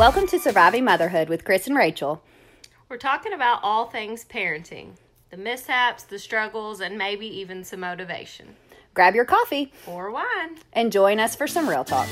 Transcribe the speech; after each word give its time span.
Welcome 0.00 0.26
to 0.28 0.38
Surviving 0.38 0.86
Motherhood 0.86 1.28
with 1.28 1.44
Chris 1.44 1.66
and 1.66 1.76
Rachel. 1.76 2.22
We're 2.88 2.96
talking 2.96 3.34
about 3.34 3.60
all 3.62 3.84
things 3.84 4.24
parenting 4.24 4.92
the 5.28 5.36
mishaps, 5.36 6.04
the 6.04 6.18
struggles, 6.18 6.80
and 6.80 6.96
maybe 6.96 7.26
even 7.26 7.64
some 7.64 7.80
motivation. 7.80 8.56
Grab 8.94 9.14
your 9.14 9.26
coffee 9.26 9.74
Or 9.86 10.10
wine. 10.10 10.56
and 10.72 10.90
join 10.90 11.20
us 11.20 11.36
for 11.36 11.46
some 11.46 11.68
real 11.68 11.84
talk. 11.84 12.08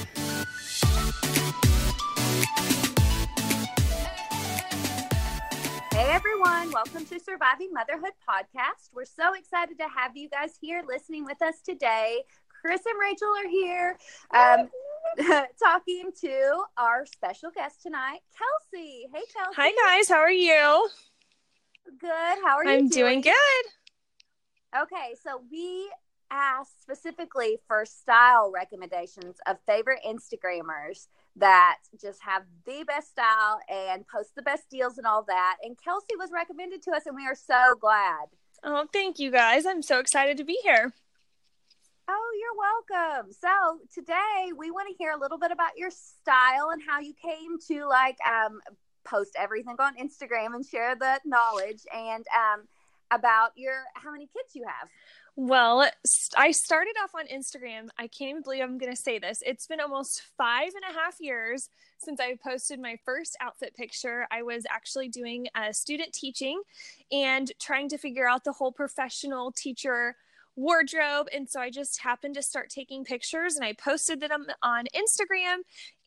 Hey 5.93 6.11
everyone, 6.11 6.71
welcome 6.71 7.07
to 7.07 7.19
Surviving 7.19 7.71
Motherhood 7.73 8.13
podcast. 8.29 8.91
We're 8.95 9.07
so 9.07 9.33
excited 9.33 9.79
to 9.79 9.89
have 9.89 10.15
you 10.15 10.29
guys 10.29 10.59
here 10.61 10.83
listening 10.87 11.25
with 11.25 11.41
us 11.41 11.63
today. 11.65 12.25
Chris 12.69 12.83
and 12.85 13.01
Rachel 13.01 13.29
are 13.29 13.49
here 13.49 13.99
um, 14.35 15.47
talking 15.59 16.11
to 16.21 16.65
our 16.77 17.07
special 17.07 17.51
guest 17.51 17.81
tonight, 17.83 18.19
Kelsey. 18.37 19.07
Hey 19.11 19.23
Kelsey. 19.35 19.55
Hi 19.57 19.73
guys, 19.97 20.07
how 20.11 20.19
are 20.19 20.31
you? 20.31 20.91
Good. 21.99 22.11
How 22.45 22.59
are 22.59 22.65
you 22.65 22.71
I'm 22.71 22.89
doing 22.91 23.23
good. 23.23 23.65
Okay, 24.79 25.15
so 25.25 25.41
we 25.51 25.91
asked 26.31 26.83
specifically 26.83 27.57
for 27.67 27.87
style 27.87 28.53
recommendations 28.55 29.39
of 29.47 29.57
favorite 29.67 30.01
Instagrammers 30.07 31.07
that 31.37 31.79
just 31.99 32.21
have 32.23 32.43
the 32.67 32.85
best 32.87 33.09
style 33.09 33.61
and 33.71 34.07
post 34.09 34.35
the 34.37 34.43
best 34.43 34.69
deals 34.69 34.99
and 34.99 35.07
all 35.07 35.25
that. 35.27 35.57
And 35.63 35.75
Kelsey 35.83 36.17
was 36.19 36.29
recommended 36.35 36.83
to 36.83 36.91
us, 36.91 37.07
and 37.07 37.17
we 37.17 37.27
are 37.27 37.35
so 37.35 37.77
glad. 37.81 38.27
Oh, 38.63 38.87
thank 38.93 39.19
you 39.19 39.31
guys. 39.31 39.65
I'm 39.65 39.81
so 39.81 40.01
excited 40.01 40.37
to 40.37 40.45
be 40.45 40.59
here. 40.63 40.93
Oh, 42.11 42.33
you're 42.41 42.97
welcome. 42.97 43.33
So 43.35 43.81
today 43.93 44.53
we 44.57 44.71
want 44.71 44.89
to 44.89 44.95
hear 44.97 45.13
a 45.13 45.19
little 45.19 45.37
bit 45.37 45.51
about 45.51 45.77
your 45.77 45.91
style 45.91 46.71
and 46.73 46.81
how 46.81 47.01
you 47.01 47.13
came 47.13 47.59
to 47.69 47.87
like 47.87 48.17
um, 48.27 48.63
post 49.05 49.33
everything 49.37 49.77
on 49.79 49.95
Instagram 49.97 50.55
and 50.55 50.65
share 50.65 50.97
the 50.97 51.21
knowledge 51.27 51.83
and 51.95 52.25
um, 52.35 52.67
about 53.11 53.51
your 53.57 53.83
how 53.95 54.11
many 54.11 54.25
kids 54.25 54.55
you 54.55 54.65
have. 54.67 54.89
Well, 55.37 55.87
I 56.35 56.51
started 56.51 56.95
off 57.05 57.15
on 57.15 57.27
Instagram. 57.27 57.89
I 57.99 58.07
can't 58.07 58.31
even 58.31 58.43
believe 58.43 58.63
I'm 58.63 58.79
going 58.79 58.91
to 58.91 59.01
say 59.01 59.19
this. 59.19 59.43
It's 59.45 59.67
been 59.67 59.79
almost 59.79 60.23
five 60.39 60.69
and 60.69 60.91
a 60.91 60.99
half 60.99 61.21
years 61.21 61.69
since 61.99 62.21
I 62.21 62.39
posted 62.43 62.81
my 62.81 62.97
first 63.05 63.37
outfit 63.41 63.77
picture. 63.77 64.27
I 64.31 64.43
was 64.43 64.65
actually 64.71 65.09
doing 65.11 65.47
uh, 65.55 65.73
student 65.73 66.15
teaching 66.15 66.63
and 67.13 67.53
trying 67.61 67.91
to 67.91 67.99
figure 67.99 68.27
out 68.27 68.45
the 68.45 68.53
whole 68.53 68.73
professional 68.73 69.53
teacher 69.53 70.17
wardrobe. 70.59 71.29
And 71.33 71.49
so 71.49 71.61
I 71.61 71.71
just 71.71 72.01
happened 72.01 72.35
to 72.35 72.43
start 72.43 72.69
taking 72.69 73.05
pictures 73.05 73.55
and 73.55 73.65
I 73.65 73.75
posted 73.75 74.21
them 74.21 74.47
on 74.61 74.87
Instagram 74.95 75.59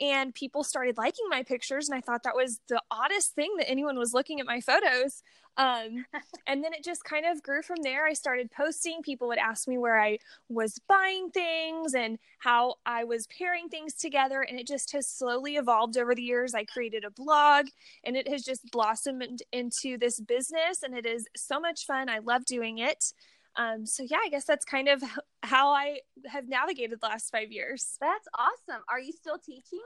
and 0.01 0.35
people 0.35 0.65
started 0.65 0.97
liking 0.97 1.25
my 1.29 1.41
pictures. 1.41 1.87
And 1.87 1.97
I 1.97 2.01
thought 2.01 2.23
that 2.23 2.35
was 2.35 2.59
the 2.67 2.81
oddest 2.91 3.33
thing 3.33 3.53
that 3.57 3.69
anyone 3.69 3.97
was 3.97 4.13
looking 4.13 4.41
at 4.41 4.45
my 4.45 4.59
photos. 4.59 5.23
Um, 5.55 6.05
and 6.47 6.61
then 6.61 6.73
it 6.73 6.83
just 6.83 7.05
kind 7.05 7.25
of 7.25 7.41
grew 7.41 7.61
from 7.61 7.77
there. 7.81 8.05
I 8.05 8.11
started 8.11 8.51
posting. 8.51 9.01
People 9.01 9.29
would 9.29 9.37
ask 9.37 9.69
me 9.69 9.77
where 9.77 10.01
I 10.01 10.17
was 10.49 10.79
buying 10.85 11.29
things 11.29 11.93
and 11.93 12.19
how 12.39 12.75
I 12.85 13.05
was 13.05 13.27
pairing 13.27 13.69
things 13.69 13.93
together. 13.93 14.41
And 14.41 14.59
it 14.59 14.67
just 14.67 14.91
has 14.91 15.07
slowly 15.07 15.55
evolved 15.55 15.97
over 15.97 16.13
the 16.13 16.23
years. 16.23 16.53
I 16.53 16.65
created 16.65 17.05
a 17.05 17.11
blog 17.11 17.67
and 18.03 18.17
it 18.17 18.27
has 18.27 18.43
just 18.43 18.69
blossomed 18.69 19.43
into 19.53 19.97
this 19.97 20.19
business. 20.19 20.83
And 20.83 20.93
it 20.93 21.05
is 21.05 21.25
so 21.37 21.57
much 21.57 21.85
fun. 21.85 22.09
I 22.09 22.19
love 22.19 22.43
doing 22.43 22.79
it. 22.79 23.13
Um, 23.55 23.85
so 23.85 24.03
yeah, 24.09 24.19
I 24.23 24.29
guess 24.29 24.45
that's 24.45 24.65
kind 24.65 24.87
of 24.87 25.03
how 25.43 25.71
I 25.71 25.99
have 26.27 26.47
navigated 26.47 26.99
the 27.01 27.07
last 27.07 27.31
five 27.31 27.51
years. 27.51 27.97
That's 27.99 28.27
awesome. 28.37 28.83
Are 28.89 28.99
you 28.99 29.11
still 29.11 29.37
teaching? 29.37 29.81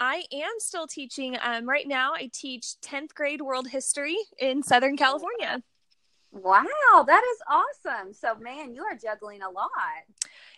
I 0.00 0.24
am 0.32 0.52
still 0.58 0.86
teaching. 0.86 1.36
Um, 1.42 1.68
right 1.68 1.86
now, 1.86 2.12
I 2.14 2.30
teach 2.32 2.74
10th 2.82 3.14
grade 3.14 3.40
world 3.40 3.68
history 3.68 4.16
in 4.38 4.62
Southern 4.62 4.96
California. 4.96 5.62
Wow, 6.30 7.04
that 7.06 7.22
is 7.32 7.38
awesome. 7.48 8.12
So, 8.12 8.36
man, 8.36 8.74
you 8.74 8.84
are 8.84 8.96
juggling 8.96 9.42
a 9.42 9.50
lot. 9.50 9.72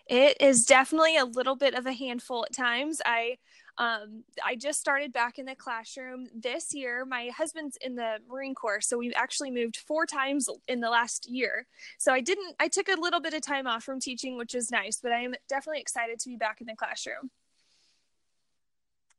It 0.07 0.37
is 0.41 0.67
definitely 0.67 1.17
a 1.17 1.25
little 1.25 1.55
bit 1.55 1.75
of 1.75 1.87
a 1.87 1.93
handful 1.93 2.45
at 2.45 2.55
times. 2.55 3.01
I 3.07 3.39
um, 3.81 4.25
I 4.45 4.57
just 4.57 4.79
started 4.79 5.11
back 5.11 5.39
in 5.39 5.47
the 5.47 5.55
classroom 5.55 6.29
this 6.35 6.75
year. 6.75 7.07
My 7.07 7.31
husband's 7.35 7.79
in 7.81 7.95
the 7.95 8.19
Marine 8.29 8.55
Corps, 8.55 8.83
so 8.83 8.99
we've 8.99 9.15
actually 9.17 9.51
moved 9.51 9.79
four 9.79 10.05
times 10.05 10.51
in 10.69 10.81
the 10.81 10.91
last 10.91 11.31
year. 11.31 11.67
So 11.97 12.13
I 12.13 12.21
didn't. 12.21 12.55
I 12.61 12.69
took 12.69 12.89
a 12.89 13.01
little 13.01 13.21
bit 13.21 13.33
of 13.33 13.41
time 13.41 13.67
off 13.67 13.83
from 13.83 13.99
teaching, 13.99 14.37
which 14.37 14.55
is 14.55 14.71
nice. 14.71 15.01
But 15.03 15.13
I 15.13 15.21
am 15.21 15.35
definitely 15.49 15.81
excited 15.81 16.21
to 16.21 16.29
be 16.29 16.37
back 16.37 16.61
in 16.61 16.67
the 16.67 16.77
classroom. 16.77 17.31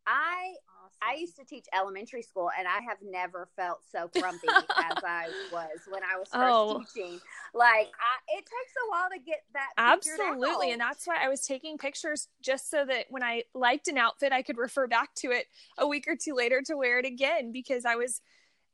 I 0.05 0.53
I 1.01 1.15
used 1.15 1.35
to 1.37 1.45
teach 1.45 1.65
elementary 1.73 2.21
school, 2.21 2.49
and 2.57 2.67
I 2.67 2.79
have 2.87 2.97
never 3.03 3.47
felt 3.55 3.79
so 3.91 4.09
grumpy 4.13 4.47
as 4.47 4.97
I 5.03 5.27
was 5.51 5.79
when 5.89 6.01
I 6.03 6.17
was 6.19 6.29
first 6.29 6.43
Oh. 6.43 6.83
teaching. 6.93 7.19
Like, 7.53 7.87
I, 7.87 8.37
it 8.37 8.45
takes 8.45 8.73
a 8.85 8.89
while 8.91 9.09
to 9.09 9.19
get 9.19 9.43
that 9.53 9.69
Absolutely. 9.77 10.71
And 10.71 10.81
that's 10.81 11.07
why 11.07 11.17
I 11.23 11.29
was 11.29 11.41
taking 11.41 11.77
pictures 11.77 12.27
just 12.41 12.69
so 12.69 12.85
that 12.85 13.05
when 13.09 13.23
I 13.23 13.43
liked 13.53 13.87
an 13.87 13.97
outfit, 13.97 14.31
I 14.31 14.41
could 14.41 14.57
refer 14.57 14.87
back 14.87 15.13
to 15.15 15.31
it 15.31 15.47
a 15.77 15.87
week 15.87 16.05
or 16.07 16.15
two 16.15 16.35
later 16.35 16.61
to 16.67 16.77
wear 16.77 16.99
it 16.99 17.05
again 17.05 17.51
because 17.51 17.85
I 17.85 17.95
was, 17.95 18.21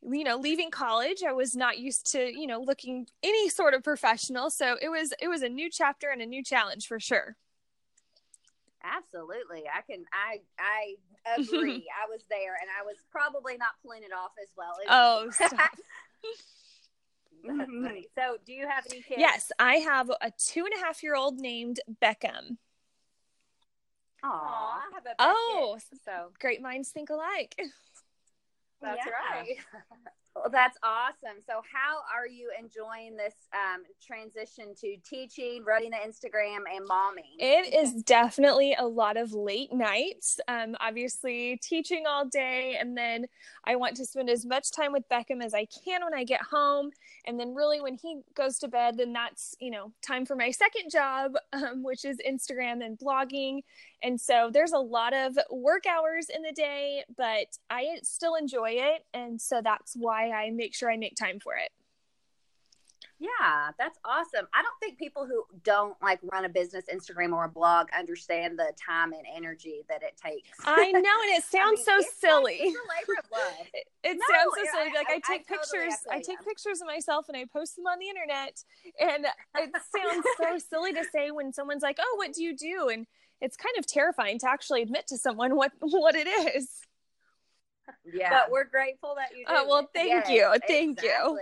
you 0.02 0.24
know, 0.24 0.38
leaving 0.38 0.70
college. 0.70 1.24
I 1.28 1.32
was 1.34 1.56
not 1.56 1.78
used 1.78 2.12
to, 2.12 2.20
you 2.20 2.48
know, 2.48 2.60
looking 2.60 3.08
any 3.24 3.50
sort 3.50 3.74
of 3.74 3.84
professional. 3.84 4.50
So 4.50 4.78
it 4.82 4.90
was, 4.90 5.14
it 5.22 5.28
was 5.28 5.42
a 5.42 5.50
new 5.50 5.70
chapter 5.70 6.10
and 6.10 6.22
a 6.22 6.26
new 6.26 6.44
challenge 6.44 6.88
for 6.88 7.00
sure. 7.00 7.38
Absolutely, 8.84 9.64
I 9.68 9.82
can. 9.82 10.06
I 10.14 10.40
I 10.60 10.96
agree. 11.40 11.88
I 12.06 12.10
was 12.10 12.22
there, 12.30 12.56
and 12.62 12.70
I 12.80 12.84
was 12.86 12.98
probably 13.12 13.58
not 13.58 13.70
pulling 13.84 14.04
it 14.04 14.12
off 14.14 14.32
as 14.42 14.50
well. 14.56 14.74
Oh, 14.88 15.30
stop. 15.32 15.54
So, 18.16 18.38
do 18.46 18.52
you 18.52 18.68
have 18.68 18.86
any 18.90 19.02
kids? 19.02 19.20
Yes. 19.20 19.52
I 19.60 19.76
have 19.76 20.10
a 20.10 20.32
two 20.38 20.66
and 20.66 20.74
a 20.76 20.80
half 20.86 21.02
year 21.04 21.16
old 21.16 21.40
named 21.40 21.80
Beckham. 22.02 22.58
Aw, 24.24 24.80
I 24.80 24.94
have 24.94 25.06
a 25.06 25.16
Oh. 25.20 25.76
Beckett, 25.78 26.00
so 26.04 26.32
Great 26.40 26.62
minds 26.62 26.90
think 26.90 27.10
alike. 27.10 27.56
that's 28.82 29.06
Yeah. 29.06 29.12
right. 29.32 29.58
Well, 30.42 30.52
that's 30.52 30.78
awesome. 30.84 31.42
So, 31.46 31.62
how 31.74 32.00
are 32.16 32.28
you 32.28 32.52
enjoying 32.58 33.16
this 33.16 33.34
um, 33.54 33.84
transition 34.06 34.74
to 34.82 34.98
teaching, 35.04 35.64
running 35.66 35.92
the 35.92 35.98
Instagram, 35.98 36.64
and 36.74 36.88
momming? 36.88 37.36
It 37.40 37.74
is 37.74 38.04
definitely 38.04 38.76
a 38.78 38.86
lot 38.86 39.18
of 39.18 39.34
late 39.34 39.74
nights. 39.74 40.40
Um, 40.48 40.76
obviously, 40.80 41.60
teaching 41.62 42.06
all 42.08 42.26
day, 42.26 42.78
and 42.80 42.98
then 42.98 43.26
I 43.66 43.76
want 43.76 43.98
to 43.98 44.06
spend 44.06 44.30
as 44.30 44.46
much 44.46 44.72
time 44.72 44.92
with 44.92 45.04
Beckham 45.10 45.44
as 45.44 45.54
I 45.54 45.66
can 45.84 46.04
when 46.04 46.14
I 46.14 46.24
get 46.24 46.42
home. 46.42 46.92
And 47.26 47.40
then, 47.40 47.56
really, 47.56 47.82
when 47.82 47.96
he 47.96 48.22
goes 48.36 48.60
to 48.60 48.68
bed, 48.68 48.98
then 48.98 49.14
that's 49.14 49.56
you 49.60 49.72
know 49.72 49.92
time 50.06 50.26
for 50.26 50.36
my 50.36 50.52
second 50.52 50.92
job, 50.92 51.34
um, 51.54 51.84
which 51.84 52.06
is 52.06 52.18
Instagram 52.28 52.86
and 52.86 52.98
blogging. 52.98 53.62
And 54.04 54.20
so, 54.20 54.50
there's 54.54 54.74
a 54.74 54.80
lot 54.80 55.14
of 55.14 55.38
work 55.50 55.86
hours 55.88 56.28
in 56.34 56.42
the 56.44 56.54
day, 56.54 57.04
but 57.18 57.48
I 57.70 57.98
still 58.04 58.36
enjoy 58.36 58.72
it, 58.72 59.06
and 59.14 59.42
so 59.42 59.62
that's 59.64 59.96
why 59.96 60.27
I 60.32 60.50
make 60.52 60.74
sure 60.76 60.92
I 60.92 60.98
make 60.98 61.16
time 61.16 61.40
for 61.40 61.56
it. 61.56 61.72
Yeah, 63.20 63.72
that's 63.80 63.98
awesome. 64.06 64.48
I 64.54 64.62
don't 64.62 64.80
think 64.80 65.00
people 65.00 65.26
who 65.26 65.44
don't 65.64 66.00
like 66.04 66.20
run 66.32 66.46
a 66.46 66.50
business, 66.50 66.86
Instagram, 66.94 67.34
or 67.34 67.46
a 67.46 67.50
blog 67.50 67.88
understand 67.98 68.60
the 68.60 68.72
time 68.78 69.12
and 69.12 69.24
energy 69.36 69.82
that 69.90 70.04
it 70.04 70.16
takes. 70.24 70.50
I 70.64 70.92
know, 70.92 71.00
and 71.00 71.32
it 71.32 71.44
I 71.54 71.58
sounds 71.58 71.78
mean, 71.80 71.86
so 71.86 71.96
it's 71.98 72.06
like- 72.06 72.14
silly. 72.32 72.54
it's 72.60 72.78
a 72.78 73.12
labor 73.12 73.20
of 73.20 73.32
love. 73.32 73.68
It, 73.74 73.88
it 74.04 74.18
No, 74.20 74.36
sounds 74.38 74.54
so 74.56 74.64
silly. 74.72 74.92
I- 74.92 74.98
Like 75.00 75.08
I, 75.10 75.14
I- 75.14 75.16
I 75.16 75.20
take 75.38 75.48
totally 75.48 75.58
pictures, 75.88 76.00
feel 76.04 76.12
I 76.14 76.22
take 76.22 76.46
pictures 76.46 76.82
of 76.82 76.86
myself 76.88 77.26
and 77.28 77.36
I 77.36 77.46
post 77.52 77.76
them 77.76 77.88
on 77.88 77.98
the 77.98 78.08
internet, 78.08 78.64
and 79.00 79.26
it 79.56 79.72
sounds 79.96 80.26
so 80.38 80.58
silly 80.70 80.94
to 80.94 81.04
say 81.12 81.32
when 81.32 81.52
someone's 81.52 81.82
like, 81.82 81.98
"Oh, 82.00 82.14
what 82.18 82.34
do 82.34 82.44
you 82.44 82.56
do?" 82.56 82.90
and 82.90 83.08
it's 83.42 83.58
kind 83.58 83.76
of 83.80 83.88
terrifying 83.88 84.38
to 84.40 84.50
actually 84.50 84.84
admit 84.84 85.08
to 85.08 85.18
someone 85.18 85.56
what 85.56 85.72
what 85.80 86.14
it 86.16 86.28
is. 86.28 86.70
Yeah. 88.06 88.30
But 88.30 88.52
we're 88.52 88.66
grateful 88.66 89.16
that 89.16 89.38
you. 89.38 89.46
Oh, 89.48 89.66
well, 89.68 89.90
thank 89.94 90.30
you. 90.30 90.54
Thank 90.68 91.02
you. 91.04 91.38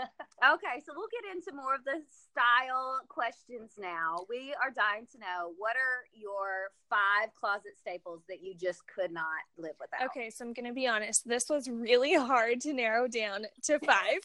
okay, 0.00 0.82
so 0.84 0.92
we'll 0.94 1.08
get 1.10 1.34
into 1.34 1.52
more 1.54 1.74
of 1.74 1.84
the 1.84 2.02
style 2.36 3.00
questions 3.08 3.72
now. 3.78 4.26
We 4.28 4.54
are 4.62 4.70
dying 4.70 5.06
to 5.12 5.18
know 5.18 5.52
what 5.56 5.76
are 5.76 6.04
your 6.12 6.70
five 6.90 7.34
closet 7.34 7.78
staples 7.78 8.22
that 8.28 8.42
you 8.42 8.54
just 8.54 8.82
could 8.86 9.10
not 9.10 9.24
live 9.56 9.74
without? 9.80 10.06
Okay, 10.06 10.30
so 10.30 10.44
I'm 10.44 10.52
going 10.52 10.66
to 10.66 10.74
be 10.74 10.86
honest. 10.86 11.26
This 11.26 11.48
was 11.48 11.68
really 11.68 12.14
hard 12.14 12.60
to 12.62 12.72
narrow 12.72 13.08
down 13.08 13.46
to 13.64 13.78
five. 13.86 14.18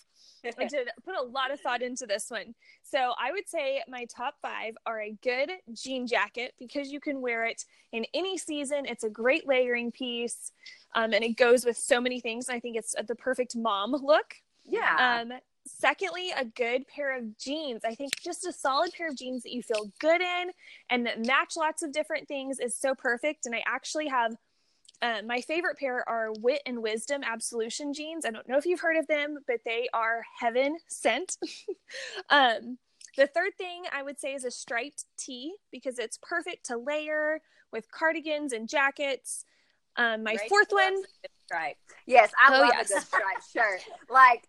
I 0.43 0.65
did 0.65 0.89
put 1.05 1.15
a 1.15 1.21
lot 1.21 1.51
of 1.51 1.59
thought 1.61 1.81
into 1.81 2.05
this 2.05 2.29
one. 2.29 2.55
So 2.83 3.13
I 3.19 3.31
would 3.31 3.47
say 3.47 3.81
my 3.87 4.05
top 4.05 4.35
five 4.41 4.75
are 4.85 5.01
a 5.01 5.15
good 5.23 5.51
jean 5.73 6.07
jacket 6.07 6.53
because 6.59 6.91
you 6.91 6.99
can 6.99 7.21
wear 7.21 7.45
it 7.45 7.63
in 7.91 8.05
any 8.13 8.37
season. 8.37 8.85
It's 8.85 9.03
a 9.03 9.09
great 9.09 9.47
layering 9.47 9.91
piece. 9.91 10.51
Um, 10.93 11.13
and 11.13 11.23
it 11.23 11.37
goes 11.37 11.65
with 11.65 11.77
so 11.77 12.01
many 12.01 12.19
things. 12.19 12.49
I 12.49 12.59
think 12.59 12.75
it's 12.75 12.95
the 13.07 13.15
perfect 13.15 13.55
mom 13.55 13.91
look. 13.91 14.35
Yeah. 14.65 15.21
Um, 15.21 15.33
secondly, 15.65 16.31
a 16.35 16.45
good 16.45 16.87
pair 16.87 17.17
of 17.17 17.37
jeans. 17.37 17.83
I 17.85 17.95
think 17.95 18.11
just 18.21 18.45
a 18.45 18.53
solid 18.53 18.91
pair 18.93 19.09
of 19.09 19.17
jeans 19.17 19.43
that 19.43 19.53
you 19.53 19.61
feel 19.61 19.91
good 19.99 20.21
in 20.21 20.51
and 20.89 21.05
that 21.05 21.25
match 21.25 21.55
lots 21.57 21.83
of 21.83 21.91
different 21.91 22.27
things 22.27 22.59
is 22.59 22.75
so 22.75 22.93
perfect. 22.95 23.45
And 23.45 23.55
I 23.55 23.63
actually 23.65 24.07
have 24.07 24.35
uh, 25.01 25.21
my 25.25 25.41
favorite 25.41 25.77
pair 25.77 26.07
are 26.07 26.31
Wit 26.39 26.61
and 26.65 26.81
Wisdom 26.81 27.23
Absolution 27.23 27.93
jeans. 27.93 28.25
I 28.25 28.29
don't 28.29 28.47
know 28.47 28.57
if 28.57 28.65
you've 28.65 28.81
heard 28.81 28.97
of 28.97 29.07
them, 29.07 29.39
but 29.47 29.61
they 29.65 29.87
are 29.93 30.23
heaven 30.39 30.77
sent. 30.87 31.37
um, 32.29 32.77
the 33.17 33.27
third 33.27 33.57
thing 33.57 33.83
I 33.91 34.03
would 34.03 34.19
say 34.19 34.33
is 34.33 34.45
a 34.45 34.51
striped 34.51 35.05
tee 35.17 35.55
because 35.71 35.97
it's 35.97 36.19
perfect 36.21 36.67
to 36.67 36.77
layer 36.77 37.41
with 37.71 37.91
cardigans 37.91 38.53
and 38.53 38.69
jackets. 38.69 39.43
Um, 39.97 40.23
my 40.23 40.31
Rachel 40.31 40.47
fourth 40.49 40.71
one. 40.71 41.03
stripe. 41.45 41.77
Yes, 42.05 42.31
I 42.41 42.55
Oh, 42.55 42.61
love 42.61 42.71
yes. 42.73 42.91
a 42.91 42.93
good 42.93 43.03
stripe 43.03 43.41
shirt. 43.53 43.81
Like 44.09 44.47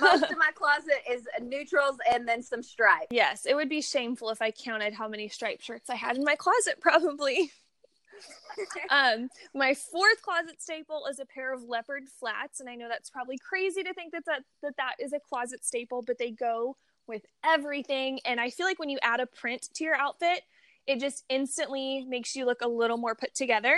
most 0.00 0.24
of 0.24 0.38
my 0.38 0.50
closet 0.54 1.02
is 1.10 1.26
neutrals 1.40 1.96
and 2.12 2.28
then 2.28 2.42
some 2.42 2.62
stripes. 2.62 3.06
Yes, 3.10 3.46
it 3.46 3.54
would 3.54 3.68
be 3.68 3.80
shameful 3.80 4.30
if 4.30 4.42
I 4.42 4.50
counted 4.50 4.92
how 4.94 5.08
many 5.08 5.28
striped 5.28 5.62
shirts 5.64 5.88
I 5.88 5.94
had 5.94 6.16
in 6.16 6.24
my 6.24 6.34
closet, 6.34 6.78
probably. 6.80 7.50
um, 8.90 9.28
my 9.54 9.74
fourth 9.74 10.20
closet 10.22 10.60
staple 10.60 11.06
is 11.10 11.18
a 11.18 11.24
pair 11.26 11.52
of 11.54 11.62
leopard 11.62 12.04
flats, 12.08 12.60
and 12.60 12.68
I 12.68 12.74
know 12.74 12.88
that's 12.88 13.10
probably 13.10 13.38
crazy 13.38 13.82
to 13.82 13.94
think 13.94 14.12
that 14.12 14.24
that 14.26 14.42
that, 14.62 14.76
that 14.76 14.94
is 15.00 15.12
a 15.12 15.20
closet 15.20 15.64
staple, 15.64 16.02
but 16.06 16.18
they 16.18 16.30
go 16.30 16.76
with 17.06 17.22
everything. 17.44 18.20
And 18.24 18.38
I 18.40 18.50
feel 18.50 18.66
like 18.66 18.78
when 18.78 18.90
you 18.90 18.98
add 19.02 19.20
a 19.20 19.26
print 19.26 19.68
to 19.74 19.84
your 19.84 19.96
outfit, 19.96 20.42
it 20.86 21.00
just 21.00 21.24
instantly 21.28 22.04
makes 22.06 22.36
you 22.36 22.44
look 22.44 22.60
a 22.60 22.68
little 22.68 22.96
more 22.98 23.14
put 23.14 23.34
together. 23.34 23.76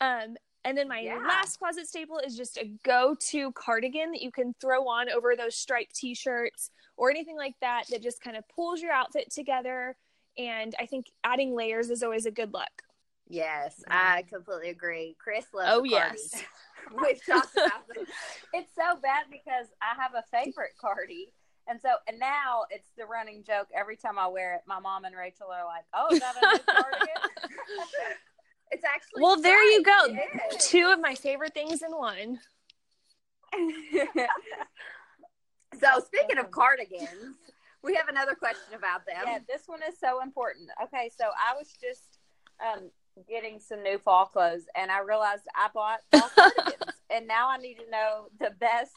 Um, 0.00 0.36
and 0.64 0.76
then 0.76 0.88
my 0.88 1.00
Yeah. 1.00 1.18
last 1.18 1.58
closet 1.58 1.86
staple 1.86 2.18
is 2.18 2.36
just 2.36 2.56
a 2.58 2.66
go-to 2.84 3.52
cardigan 3.52 4.10
that 4.12 4.22
you 4.22 4.32
can 4.32 4.52
throw 4.60 4.88
on 4.88 5.08
over 5.08 5.36
those 5.36 5.56
striped 5.56 5.94
t-shirts 5.94 6.70
or 6.96 7.10
anything 7.10 7.36
like 7.36 7.54
that 7.60 7.84
that 7.90 8.02
just 8.02 8.20
kind 8.20 8.36
of 8.36 8.46
pulls 8.48 8.80
your 8.82 8.92
outfit 8.92 9.30
together. 9.30 9.96
And 10.36 10.74
I 10.78 10.86
think 10.86 11.06
adding 11.24 11.54
layers 11.54 11.88
is 11.90 12.02
always 12.02 12.26
a 12.26 12.30
good 12.30 12.52
look. 12.52 12.82
Yes, 13.28 13.82
I 13.88 14.22
completely 14.28 14.70
agree. 14.70 15.16
Chris 15.18 15.46
loves 15.52 15.70
Oh, 15.72 15.84
yes. 15.84 16.44
We've 17.00 17.24
talked 17.24 17.56
about 17.56 17.86
this. 17.92 18.08
it's 18.52 18.72
so 18.74 18.96
bad 19.00 19.26
because 19.30 19.66
I 19.82 20.00
have 20.00 20.14
a 20.14 20.22
favorite 20.30 20.72
cardi. 20.80 21.32
And 21.68 21.80
so, 21.80 21.88
and 22.06 22.20
now 22.20 22.64
it's 22.70 22.88
the 22.96 23.04
running 23.06 23.42
joke 23.44 23.66
every 23.74 23.96
time 23.96 24.18
I 24.18 24.28
wear 24.28 24.54
it. 24.54 24.60
My 24.66 24.78
mom 24.78 25.04
and 25.04 25.16
Rachel 25.16 25.48
are 25.50 25.64
like, 25.64 25.84
"Oh, 25.92 26.14
is 26.14 26.20
that 26.20 26.36
a 26.40 26.52
new 26.52 26.62
cardigan?" 26.74 28.16
It's 28.76 28.84
actually 28.84 29.22
Well, 29.22 29.40
there 29.40 29.64
you 29.64 29.82
go. 29.82 29.98
striped. 30.04 30.34
It 30.52 30.54
is. 30.56 30.66
Two 30.68 30.90
of 30.92 31.00
my 31.00 31.14
favorite 31.14 31.54
things 31.54 31.80
in 31.82 31.92
one. 31.96 32.38
so 35.80 36.00
speaking 36.04 36.36
of 36.38 36.50
cardigans, 36.50 37.36
we 37.82 37.94
have 37.94 38.08
another 38.08 38.34
question 38.34 38.74
about 38.76 39.06
them. 39.06 39.22
yeah, 39.26 39.38
this 39.48 39.62
one 39.66 39.80
is 39.88 39.98
so 39.98 40.22
important. 40.22 40.68
Okay, 40.84 41.10
so 41.16 41.24
I 41.26 41.54
was 41.56 41.72
just 41.80 42.18
um, 42.60 42.90
getting 43.28 43.58
some 43.60 43.82
new 43.82 43.98
fall 43.98 44.26
clothes, 44.26 44.64
and 44.76 44.90
I 44.90 45.00
realized 45.00 45.44
I 45.54 45.68
bought 45.72 46.00
fall 46.12 46.28
cardigans, 46.34 47.00
and 47.10 47.26
now 47.26 47.48
I 47.48 47.56
need 47.58 47.76
to 47.76 47.90
know 47.90 48.26
the 48.38 48.50
best. 48.58 48.92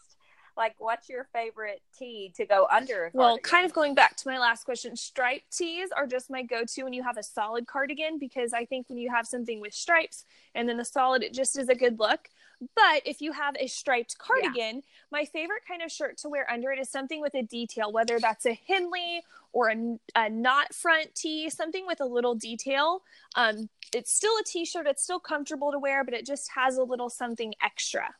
Like, 0.60 0.76
what's 0.78 1.08
your 1.08 1.24
favorite 1.32 1.82
tee 1.98 2.34
to 2.36 2.46
go 2.46 2.68
under 2.70 3.06
a 3.06 3.12
cardigan? 3.12 3.20
Well, 3.20 3.38
kind 3.38 3.66
of 3.66 3.72
going 3.72 3.96
back 3.96 4.18
to 4.18 4.28
my 4.28 4.38
last 4.38 4.66
question, 4.66 4.94
striped 4.98 5.58
tees 5.58 5.90
are 5.96 6.06
just 6.06 6.30
my 6.30 6.44
go-to 6.44 6.84
when 6.84 6.92
you 6.92 7.02
have 7.02 7.16
a 7.16 7.24
solid 7.24 7.66
cardigan 7.66 8.20
because 8.20 8.52
I 8.52 8.66
think 8.66 8.90
when 8.90 8.98
you 8.98 9.10
have 9.10 9.26
something 9.26 9.62
with 9.62 9.74
stripes 9.74 10.26
and 10.54 10.68
then 10.68 10.76
the 10.76 10.84
solid, 10.84 11.24
it 11.24 11.34
just 11.34 11.58
is 11.58 11.70
a 11.70 11.76
good 11.76 11.98
look. 11.98 12.28
But 12.76 13.04
if 13.06 13.22
you 13.22 13.32
have 13.32 13.56
a 13.58 13.68
striped 13.68 14.18
cardigan, 14.18 14.84
my 15.14 15.24
favorite 15.24 15.62
kind 15.66 15.82
of 15.82 15.94
shirt 15.94 16.18
to 16.18 16.30
wear 16.30 16.46
under 16.52 16.74
it 16.74 16.80
is 16.80 16.90
something 16.90 17.22
with 17.22 17.36
a 17.36 17.42
detail, 17.42 17.94
whether 17.94 18.20
that's 18.20 18.46
a 18.46 18.60
Henley 18.68 19.24
or 19.54 19.70
a, 19.70 19.98
a 20.18 20.30
knot 20.30 20.74
front 20.74 21.16
tee, 21.16 21.50
something 21.50 21.88
with 21.88 22.02
a 22.02 22.06
little 22.06 22.36
detail. 22.36 23.04
Um, 23.36 23.70
it's 23.96 24.12
still 24.12 24.34
a 24.38 24.44
t-shirt; 24.44 24.88
it's 24.88 25.04
still 25.04 25.22
comfortable 25.22 25.72
to 25.72 25.80
wear, 25.80 26.04
but 26.04 26.14
it 26.14 26.26
just 26.26 26.52
has 26.56 26.76
a 26.76 26.84
little 26.84 27.10
something 27.10 27.54
extra. 27.64 28.14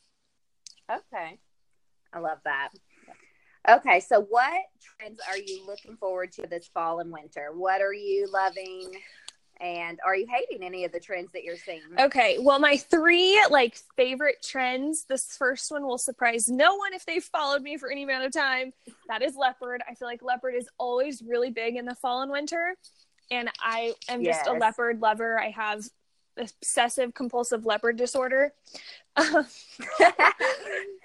okay. 0.90 1.38
I 2.14 2.20
love 2.20 2.40
that. 2.46 2.70
Okay, 3.68 4.00
so 4.00 4.22
what 4.22 4.64
trends 4.98 5.20
are 5.30 5.38
you 5.38 5.66
looking 5.68 5.98
forward 5.98 6.32
to 6.34 6.48
this 6.48 6.70
fall 6.74 7.00
and 7.00 7.12
winter? 7.12 7.52
What 7.54 7.82
are 7.82 7.94
you 7.94 8.28
loving? 8.32 8.92
And 9.62 10.00
are 10.06 10.16
you 10.16 10.26
hating 10.34 10.66
any 10.66 10.86
of 10.86 10.94
the 10.94 11.02
trends 11.02 11.34
that 11.34 11.44
you're 11.44 11.58
seeing? 11.58 11.82
Okay, 12.00 12.38
well, 12.40 12.60
my 12.60 12.78
three 12.78 13.44
like 13.50 13.78
favorite 13.98 14.38
trends. 14.42 15.04
This 15.04 15.36
first 15.38 15.70
one 15.70 15.86
will 15.86 15.98
surprise 15.98 16.48
no 16.48 16.76
one 16.76 16.94
if 16.94 17.06
they've 17.06 17.24
followed 17.24 17.62
me 17.62 17.78
for 17.78 17.92
any 17.92 18.04
amount 18.04 18.24
of 18.24 18.32
time. 18.32 18.72
That 19.10 19.22
is 19.22 19.36
leopard. 19.36 19.82
I 19.88 19.96
feel 19.96 20.08
like 20.08 20.24
leopard 20.24 20.56
is 20.56 20.70
always 20.78 21.22
really 21.22 21.52
big 21.52 21.76
in 21.76 21.86
the 21.86 21.96
fall 21.96 22.22
and 22.22 22.32
winter, 22.32 22.76
and 23.30 23.52
I 23.60 23.94
am 24.08 24.24
just 24.24 24.48
a 24.48 24.54
leopard 24.54 25.02
lover. 25.02 25.38
I 25.38 25.50
have 25.50 25.84
obsessive 26.38 27.14
compulsive 27.14 27.66
leopard 27.66 27.98
disorder. 27.98 28.54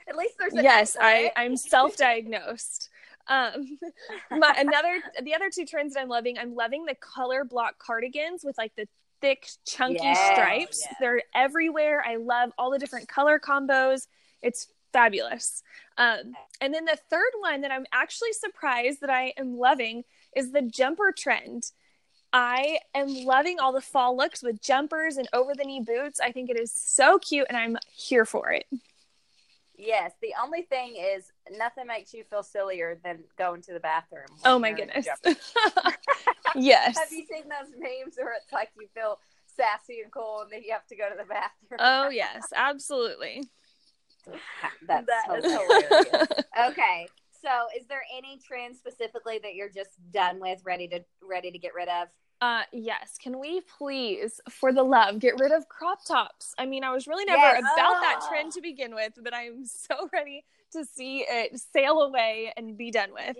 At 0.08 0.16
least 0.16 0.34
there's 0.38 0.54
a 0.54 0.62
yes, 0.62 0.96
I 1.00 1.32
I'm 1.36 1.56
self-diagnosed. 1.56 2.90
Um, 3.26 3.78
my 4.30 4.54
another 4.58 5.00
the 5.22 5.34
other 5.34 5.50
two 5.50 5.64
trends 5.64 5.94
that 5.94 6.00
I'm 6.00 6.08
loving. 6.08 6.38
I'm 6.38 6.54
loving 6.54 6.84
the 6.84 6.94
color 6.94 7.44
block 7.44 7.78
cardigans 7.78 8.44
with 8.44 8.58
like 8.58 8.74
the 8.76 8.86
thick 9.20 9.48
chunky 9.66 10.14
stripes. 10.14 10.86
They're 11.00 11.22
everywhere. 11.34 12.04
I 12.06 12.16
love 12.16 12.52
all 12.58 12.70
the 12.70 12.78
different 12.78 13.08
color 13.08 13.38
combos. 13.38 14.06
It's 14.42 14.68
fabulous. 14.92 15.62
Um, 15.96 16.34
and 16.60 16.74
then 16.74 16.84
the 16.84 16.98
third 17.10 17.32
one 17.40 17.62
that 17.62 17.72
I'm 17.72 17.86
actually 17.92 18.32
surprised 18.32 19.00
that 19.00 19.10
I 19.10 19.32
am 19.38 19.56
loving 19.58 20.04
is 20.37 20.52
the 20.52 20.62
jumper 20.62 21.12
trend. 21.16 21.70
I 22.32 22.78
am 22.94 23.25
loving 23.25 23.61
all 23.61 23.73
the 23.73 23.80
fall 23.80 24.16
looks 24.16 24.42
with 24.42 24.61
jumpers 24.61 25.16
and 25.16 25.28
over 25.32 25.52
the 25.54 25.64
knee 25.64 25.80
boots. 25.80 26.20
I 26.20 26.32
think 26.32 26.50
it 26.50 26.58
is 26.58 26.73
so 26.73 27.18
cute 27.18 27.46
and 27.49 27.56
I'm 27.56 27.78
here 27.94 28.25
for 28.25 28.50
it. 28.50 28.66
Yes, 29.76 30.12
the 30.23 30.35
only 30.40 30.62
thing 30.62 30.97
is 30.97 31.33
nothing 31.50 31.87
makes 31.87 32.14
you 32.14 32.25
feel 32.25 32.43
sillier 32.43 32.99
than 33.04 33.25
going 33.37 33.61
to 33.62 33.73
the 33.73 33.81
bathroom. 33.81 34.26
Oh 34.45 34.59
my 34.59 34.69
you're 34.69 34.78
in 34.78 34.90
a 34.90 35.02
goodness. 35.02 35.21
yes. 36.54 36.97
Have 36.97 37.11
you 37.11 37.25
seen 37.26 37.45
those 37.49 37.73
memes 37.76 38.14
where 38.16 38.35
it's 38.35 38.52
like 38.52 38.71
you 38.78 38.87
feel 38.95 39.19
sassy 39.47 40.00
and 40.02 40.12
cool 40.12 40.43
and 40.43 40.52
then 40.52 40.62
you 40.62 40.73
have 40.73 40.87
to 40.87 40.97
go 40.97 41.09
to 41.09 41.16
the 41.16 41.25
bathroom? 41.25 41.81
Oh 41.81 42.09
yes, 42.09 42.52
absolutely. 42.54 43.49
That's 44.87 45.07
That 45.07 45.38
is 45.38 45.45
hilarious. 45.45 46.28
Okay, 46.71 47.09
so 47.43 47.66
is 47.76 47.85
there 47.88 48.02
any 48.16 48.38
trend 48.38 48.76
specifically 48.76 49.40
that 49.43 49.57
you're 49.57 49.69
just 49.69 49.90
done 50.12 50.38
with, 50.38 50.61
ready 50.64 50.87
to 50.87 51.00
ready 51.21 51.50
to 51.50 51.59
get 51.59 51.75
rid 51.75 51.88
of? 51.88 52.07
Uh 52.44 52.62
yes, 52.72 53.16
can 53.18 53.38
we 53.38 53.62
please 53.62 54.38
for 54.50 54.70
the 54.70 54.82
love 54.82 55.18
get 55.18 55.40
rid 55.40 55.50
of 55.50 55.66
crop 55.70 56.04
tops? 56.04 56.54
I 56.58 56.66
mean, 56.66 56.84
I 56.84 56.92
was 56.92 57.06
really 57.06 57.24
never 57.24 57.40
Yes. 57.40 57.60
about 57.60 58.02
that 58.02 58.18
Oh. 58.22 58.28
trend 58.28 58.52
to 58.52 58.60
begin 58.60 58.94
with, 58.94 59.14
but 59.22 59.32
I'm 59.32 59.64
so 59.64 60.10
ready 60.12 60.44
to 60.72 60.84
see 60.84 61.24
it 61.26 61.58
sail 61.58 62.02
away 62.02 62.52
and 62.58 62.76
be 62.76 62.90
done 62.90 63.14
with. 63.14 63.38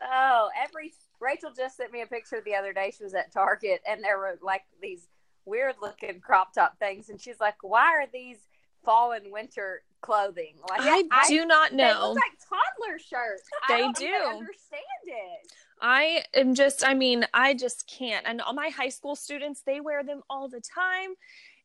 Oh, 0.00 0.48
every 0.56 0.94
Rachel 1.18 1.50
just 1.56 1.76
sent 1.76 1.90
me 1.90 2.02
a 2.02 2.06
picture 2.06 2.40
the 2.44 2.54
other 2.54 2.72
day. 2.72 2.92
She 2.96 3.02
was 3.02 3.14
at 3.14 3.32
Target 3.32 3.82
and 3.88 4.02
there 4.04 4.18
were 4.18 4.38
like 4.42 4.62
these 4.80 5.08
weird 5.44 5.74
looking 5.82 6.20
crop 6.20 6.54
top 6.54 6.78
things, 6.78 7.08
and 7.08 7.20
she's 7.20 7.40
like, 7.40 7.56
"Why 7.62 7.86
are 7.96 8.06
these 8.12 8.38
fall 8.84 9.10
and 9.10 9.32
winter 9.32 9.82
clothing?" 10.02 10.54
Like 10.68 10.82
I 11.10 11.26
do 11.26 11.44
not 11.46 11.72
They 11.72 11.78
know. 11.78 12.12
look 12.12 12.16
like 12.16 12.38
toddler 12.48 12.98
shirts. 13.00 13.42
They 13.68 13.74
I 13.74 13.78
don't 13.80 13.96
do. 13.96 14.14
understand 14.28 14.82
it. 15.06 15.52
I 15.80 16.24
am 16.34 16.54
just, 16.54 16.86
I 16.86 16.94
mean, 16.94 17.26
I 17.32 17.54
just 17.54 17.86
can't. 17.88 18.26
And 18.26 18.40
all 18.40 18.52
my 18.52 18.68
high 18.68 18.88
school 18.90 19.16
students, 19.16 19.62
they 19.64 19.80
wear 19.80 20.02
them 20.04 20.22
all 20.28 20.48
the 20.48 20.60
time. 20.60 21.10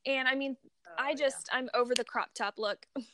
And 0.06 0.28
I 0.28 0.36
mean, 0.36 0.56
I 0.98 1.12
Oh, 1.12 1.16
just, 1.16 1.50
I'm 1.52 1.70
over 1.74 1.94
the 1.94 2.06
crop 2.06 2.30
top 2.34 2.56
look. 2.58 2.86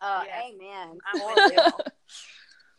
Uh, 0.00 0.24
Yes. 0.26 0.52
Amen. 0.52 0.98
I'm. 1.06 1.72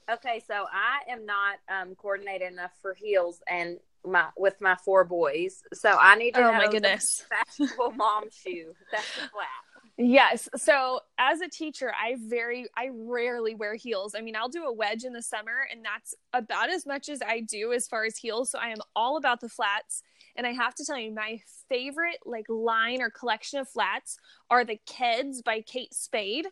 Okay, 0.07 0.43
so 0.47 0.65
I 0.71 1.11
am 1.11 1.25
not 1.25 1.55
um, 1.67 1.95
coordinated 1.95 2.51
enough 2.51 2.69
for 2.79 2.93
heels 2.93 3.41
and 3.49 3.79
my 4.05 4.27
with 4.37 4.61
my 4.61 4.75
four 4.85 5.03
boys. 5.03 5.63
So 5.73 5.89
I 5.99 6.15
need 6.15 6.35
to 6.35 6.41
Oh 6.41 6.51
know 6.51 6.57
my 6.59 6.65
the 6.67 6.73
goodness. 6.73 7.25
fashionable 7.57 7.91
mom 7.93 8.25
shoe. 8.31 8.73
That's 8.91 9.07
a 9.17 9.29
flat. 9.29 9.74
Yes. 9.97 10.49
So 10.57 10.99
as 11.17 11.39
a 11.39 11.47
teacher, 11.47 11.93
I 11.93 12.17
very 12.19 12.67
I 12.75 12.89
rarely 12.91 13.55
wear 13.55 13.75
heels. 13.75 14.13
I 14.13 14.21
mean, 14.21 14.35
I'll 14.35 14.49
do 14.49 14.65
a 14.65 14.73
wedge 14.73 15.05
in 15.05 15.13
the 15.13 15.21
summer 15.21 15.67
and 15.71 15.85
that's 15.85 16.13
about 16.33 16.69
as 16.69 16.85
much 16.85 17.07
as 17.07 17.21
I 17.21 17.39
do 17.39 17.71
as 17.71 17.87
far 17.87 18.03
as 18.03 18.17
heels. 18.17 18.49
So 18.51 18.59
I 18.59 18.69
am 18.69 18.79
all 18.95 19.15
about 19.15 19.39
the 19.39 19.47
flats. 19.49 20.03
And 20.35 20.45
I 20.45 20.51
have 20.51 20.75
to 20.75 20.85
tell 20.85 20.97
you, 20.97 21.13
my 21.13 21.39
favorite 21.69 22.17
like 22.25 22.47
line 22.49 23.01
or 23.01 23.09
collection 23.09 23.59
of 23.59 23.69
flats 23.69 24.17
are 24.49 24.65
the 24.65 24.79
Keds 24.85 25.41
by 25.41 25.61
Kate 25.61 25.93
Spade. 25.93 26.47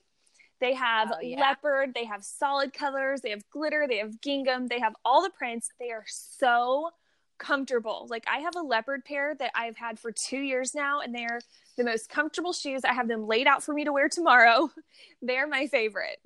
They 0.62 0.74
have 0.76 1.12
Oh, 1.12 1.20
yeah. 1.22 1.42
leopard, 1.42 1.94
they 1.94 2.06
have 2.06 2.24
solid 2.24 2.72
colors, 2.72 3.20
they 3.20 3.32
have 3.32 3.44
glitter, 3.50 3.86
they 3.90 3.98
have 3.98 4.22
gingham, 4.22 4.68
they 4.68 4.80
have 4.80 4.96
all 5.04 5.22
the 5.22 5.30
prints. 5.30 5.70
They 5.80 5.92
are 5.92 6.06
so 6.08 6.92
comfortable. 7.38 8.08
Like 8.10 8.26
I 8.32 8.40
have 8.40 8.56
a 8.56 8.62
leopard 8.62 9.06
pair 9.06 9.36
that 9.36 9.52
I've 9.56 9.78
had 9.78 10.00
for 10.00 10.12
2 10.12 10.38
years 10.38 10.74
now 10.76 11.00
and 11.02 11.14
they're 11.14 11.40
the 11.78 11.84
most 11.84 12.10
comfortable 12.10 12.54
shoes. 12.54 12.84
I 12.86 12.94
have 12.94 13.08
them 13.08 13.28
laid 13.28 13.48
out 13.48 13.64
for 13.64 13.74
me 13.74 13.84
to 13.86 13.92
wear 13.94 14.08
tomorrow. 14.10 14.70
They're 15.22 15.48
my 15.48 15.68
favorite. 15.68 16.20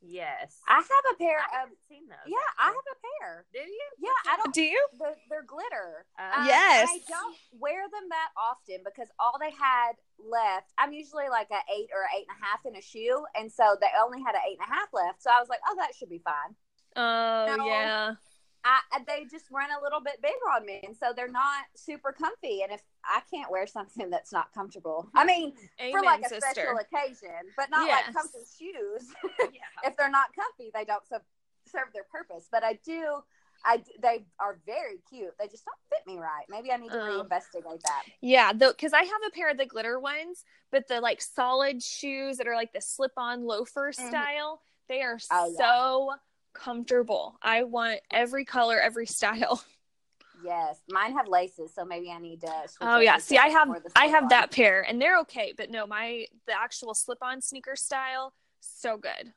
Yes. 0.00 0.60
I 0.68 0.76
have 0.76 1.04
a 1.12 1.16
pair 1.18 1.38
I 1.38 1.42
of 1.42 1.50
haven't 1.60 1.78
seen 1.88 2.06
those. 2.06 2.18
yeah, 2.26 2.36
I 2.56 2.66
have 2.66 2.74
a 2.76 2.98
pair. 3.24 3.44
Do 3.52 3.58
you? 3.58 3.80
Yeah, 3.98 4.32
I 4.32 4.36
don't. 4.36 4.54
Do 4.54 4.62
you? 4.62 4.86
The, 4.98 5.14
they're 5.28 5.42
glitter. 5.42 6.06
Uh, 6.18 6.38
Um, 6.40 6.46
Yes. 6.46 6.88
I 6.92 7.00
don't 7.08 7.36
wear 7.58 7.82
them 7.90 8.08
that 8.10 8.28
often 8.38 8.84
because 8.84 9.08
all 9.18 9.34
they 9.40 9.50
had 9.50 9.92
left. 10.22 10.70
I'm 10.78 10.92
usually 10.92 11.28
like 11.28 11.48
a 11.50 11.58
eight 11.74 11.88
or 11.92 12.06
eight 12.16 12.26
and 12.28 12.36
a 12.40 12.44
half 12.46 12.60
in 12.64 12.76
a 12.76 12.82
shoe, 12.82 13.24
and 13.34 13.50
so 13.50 13.76
they 13.80 13.88
only 14.00 14.20
had 14.22 14.36
an 14.36 14.42
eight 14.48 14.58
and 14.60 14.70
a 14.70 14.72
half 14.72 14.88
left. 14.92 15.20
So 15.22 15.30
I 15.34 15.40
was 15.40 15.48
like, 15.48 15.60
oh, 15.68 15.74
that 15.78 15.94
should 15.98 16.10
be 16.10 16.22
fine. 16.22 16.54
Oh, 16.94 17.56
No. 17.56 17.66
yeah. 17.66 18.14
I, 18.64 18.80
they 19.06 19.24
just 19.30 19.46
run 19.50 19.68
a 19.70 19.82
little 19.82 20.00
bit 20.00 20.20
bigger 20.20 20.34
on 20.54 20.66
me, 20.66 20.80
and 20.84 20.96
so 20.96 21.12
they're 21.14 21.28
not 21.30 21.64
super 21.74 22.12
comfy. 22.12 22.62
And 22.62 22.72
if 22.72 22.82
I 23.04 23.20
can't 23.32 23.50
wear 23.50 23.66
something 23.66 24.10
that's 24.14 24.32
not 24.32 24.52
comfortable, 24.52 25.08
I 25.14 25.24
mean, 25.24 25.52
Amen, 25.80 25.92
for 25.92 26.02
like 26.04 26.20
a 26.24 26.28
sister. 26.28 26.50
special 26.52 26.78
occasion, 26.78 27.30
but 27.56 27.70
not 27.70 27.86
Yes. 27.86 28.06
like 28.06 28.14
comfy 28.16 28.38
shoes. 28.58 29.08
yeah. 29.40 29.60
if 29.88 29.96
they're 29.96 30.10
not 30.10 30.28
comfy, 30.34 30.70
they 30.74 30.84
don't 30.84 31.06
serve, 31.08 31.22
serve 31.70 31.88
their 31.94 32.04
purpose. 32.10 32.48
But 32.50 32.64
I 32.64 32.78
do, 32.84 33.22
I 33.64 33.82
they 34.02 34.24
are 34.40 34.58
very 34.66 34.98
cute. 35.08 35.30
They 35.38 35.46
just 35.48 35.64
don't 35.64 35.78
fit 35.88 36.06
me 36.12 36.18
right. 36.18 36.44
Maybe 36.48 36.70
I 36.72 36.76
need 36.76 36.90
to 36.90 36.98
Oh. 37.00 37.22
reinvestigate 37.24 37.80
that. 37.82 38.02
Yeah, 38.20 38.52
though, 38.52 38.70
because 38.72 38.92
I 38.92 39.02
have 39.02 39.20
a 39.26 39.30
pair 39.30 39.50
of 39.50 39.56
the 39.56 39.66
glitter 39.66 39.98
ones, 40.00 40.44
but 40.72 40.88
the 40.88 41.00
like 41.00 41.22
solid 41.22 41.82
shoes 41.82 42.36
that 42.38 42.46
are 42.48 42.54
like 42.56 42.72
the 42.72 42.80
slip-on 42.80 43.44
loafer 43.44 43.92
Mhm. 43.92 44.08
style, 44.08 44.62
they 44.88 45.02
are 45.02 45.18
Oh, 45.30 45.46
yeah. 45.46 45.56
Comfortable. 46.58 47.38
I 47.40 47.62
want 47.62 48.00
every 48.10 48.44
color, 48.44 48.78
every 48.78 49.06
style. 49.06 49.62
Yes, 50.44 50.78
mine 50.88 51.14
have 51.14 51.26
laces, 51.26 51.74
so 51.74 51.84
maybe 51.84 52.12
I 52.12 52.18
need 52.20 52.42
to. 52.42 52.46
Switch 52.46 52.76
Oh 52.80 53.00
yeah, 53.00 53.18
see, 53.18 53.36
I 53.36 53.48
have 53.48 53.68
I 53.96 54.06
have 54.06 54.28
that 54.28 54.52
pair, 54.52 54.82
and 54.82 55.02
they're 55.02 55.18
okay, 55.22 55.52
but 55.56 55.68
no, 55.68 55.84
my 55.84 56.26
the 56.46 56.52
actual 56.56 56.94
slip-on 56.94 57.40
sneaker 57.40 57.74
style, 57.74 58.32
so 58.60 58.96
good. 58.96 59.32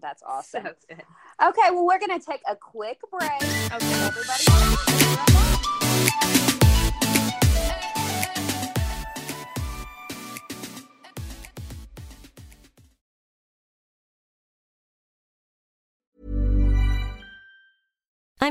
That's 0.00 0.20
awesome. 0.24 0.64
So 0.64 0.72
good. 0.88 1.04
Okay, 1.44 1.70
well, 1.70 1.86
we're 1.86 2.00
gonna 2.00 2.18
take 2.18 2.40
a 2.50 2.56
quick 2.56 2.98
break. 3.08 3.30
Okay. 3.40 4.04
Everybody, 4.04 5.61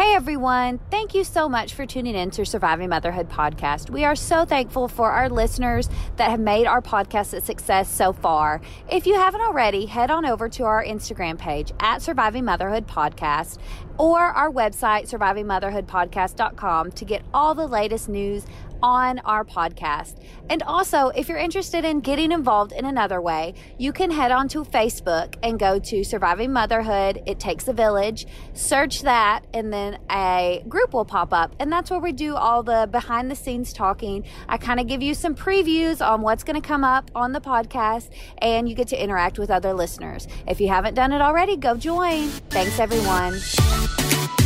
Hey 0.00 0.14
everyone, 0.14 0.80
thank 0.90 1.14
you 1.14 1.24
so 1.24 1.46
much 1.46 1.74
for 1.74 1.84
tuning 1.84 2.14
in 2.14 2.30
to 2.30 2.46
Surviving 2.46 2.88
Motherhood 2.88 3.28
podcast. 3.28 3.90
We 3.90 4.06
are 4.06 4.16
so 4.16 4.46
thankful 4.46 4.88
for 4.88 5.10
our 5.10 5.28
listeners 5.28 5.90
that 6.16 6.30
have 6.30 6.40
made 6.40 6.66
our 6.66 6.80
podcast 6.80 7.34
a 7.34 7.42
success 7.42 7.86
so 7.86 8.14
far. 8.14 8.62
If 8.90 9.06
you 9.06 9.16
haven't 9.16 9.42
already, 9.42 9.84
head 9.84 10.10
on 10.10 10.24
over 10.24 10.48
to 10.48 10.64
our 10.64 10.82
Instagram 10.82 11.38
page 11.38 11.72
at 11.80 12.00
Surviving 12.00 12.46
Motherhood 12.46 12.86
Podcast 12.86 13.58
or 13.98 14.20
our 14.20 14.50
website, 14.50 15.06
survivingmotherhoodpodcast.com, 15.10 16.92
to 16.92 17.04
get 17.04 17.22
all 17.34 17.54
the 17.54 17.66
latest 17.66 18.08
news 18.08 18.46
on 18.82 19.18
our 19.20 19.44
podcast. 19.44 20.16
And 20.48 20.62
also, 20.62 21.08
if 21.08 21.28
you're 21.28 21.38
interested 21.38 21.84
in 21.84 22.00
getting 22.00 22.32
involved 22.32 22.72
in 22.72 22.84
another 22.84 23.20
way, 23.20 23.54
you 23.78 23.92
can 23.92 24.10
head 24.10 24.32
on 24.32 24.48
to 24.48 24.64
Facebook 24.64 25.36
and 25.42 25.58
go 25.58 25.78
to 25.78 26.02
Surviving 26.02 26.52
Motherhood. 26.52 27.22
It 27.26 27.38
takes 27.38 27.68
a 27.68 27.72
village. 27.72 28.26
Search 28.52 29.02
that, 29.02 29.44
and 29.54 29.72
then 29.72 29.98
a 30.10 30.64
group 30.68 30.92
will 30.92 31.04
pop 31.04 31.32
up. 31.32 31.54
And 31.60 31.72
that's 31.72 31.90
where 31.90 32.00
we 32.00 32.12
do 32.12 32.34
all 32.34 32.62
the 32.62 32.88
behind 32.90 33.30
the 33.30 33.36
scenes 33.36 33.72
talking. 33.72 34.24
I 34.48 34.58
kind 34.58 34.80
of 34.80 34.86
give 34.86 35.02
you 35.02 35.14
some 35.14 35.34
previews 35.34 36.04
on 36.04 36.22
what's 36.22 36.42
going 36.42 36.60
to 36.60 36.66
come 36.66 36.84
up 36.84 37.10
on 37.14 37.32
the 37.32 37.40
podcast, 37.40 38.10
and 38.38 38.68
you 38.68 38.74
get 38.74 38.88
to 38.88 39.02
interact 39.02 39.38
with 39.38 39.50
other 39.50 39.72
listeners. 39.72 40.26
If 40.46 40.60
you 40.60 40.68
haven't 40.68 40.94
done 40.94 41.12
it 41.12 41.20
already, 41.20 41.56
go 41.56 41.76
join. 41.76 42.28
Thanks, 42.28 42.78
everyone. 42.80 44.39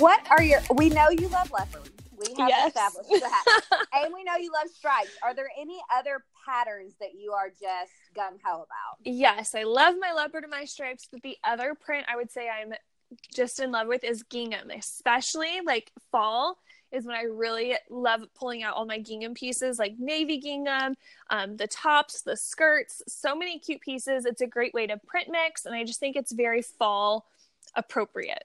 What 0.00 0.20
are 0.30 0.42
your? 0.42 0.60
We 0.74 0.88
know 0.88 1.10
you 1.10 1.28
love 1.28 1.50
leopard. 1.52 1.90
We 2.18 2.34
have 2.38 2.48
Yes. 2.48 2.68
established 2.68 3.20
that, 3.20 3.44
and 3.92 4.12
we 4.12 4.24
know 4.24 4.36
you 4.36 4.52
love 4.52 4.68
stripes. 4.70 5.10
Are 5.22 5.34
there 5.34 5.50
any 5.58 5.80
other 5.94 6.24
patterns 6.44 6.94
that 7.00 7.14
you 7.14 7.32
are 7.32 7.48
just 7.48 7.92
gung 8.16 8.38
ho 8.44 8.56
about? 8.56 8.98
Yes, 9.04 9.54
I 9.54 9.62
love 9.62 9.94
my 10.00 10.12
leopard 10.12 10.44
and 10.44 10.50
my 10.50 10.64
stripes, 10.64 11.08
but 11.10 11.22
the 11.22 11.36
other 11.44 11.74
print 11.74 12.06
I 12.12 12.16
would 12.16 12.30
say 12.30 12.48
I'm 12.48 12.72
just 13.34 13.60
in 13.60 13.70
love 13.72 13.88
with 13.88 14.04
is 14.04 14.22
gingham, 14.24 14.70
especially 14.70 15.60
like 15.64 15.92
fall 16.10 16.58
is 16.92 17.04
when 17.06 17.16
I 17.16 17.22
really 17.22 17.76
love 17.88 18.22
pulling 18.34 18.62
out 18.62 18.74
all 18.74 18.84
my 18.84 18.98
gingham 18.98 19.32
pieces, 19.34 19.78
like 19.78 19.94
navy 19.98 20.38
gingham, 20.38 20.96
um, 21.30 21.56
the 21.56 21.68
tops, 21.68 22.22
the 22.22 22.36
skirts, 22.36 23.00
so 23.06 23.34
many 23.36 23.58
cute 23.58 23.80
pieces. 23.80 24.26
It's 24.26 24.40
a 24.40 24.46
great 24.46 24.74
way 24.74 24.86
to 24.88 24.96
print 24.96 25.28
mix, 25.30 25.66
and 25.66 25.74
I 25.74 25.84
just 25.84 26.00
think 26.00 26.16
it's 26.16 26.32
very 26.32 26.62
fall 26.62 27.26
appropriate. 27.76 28.44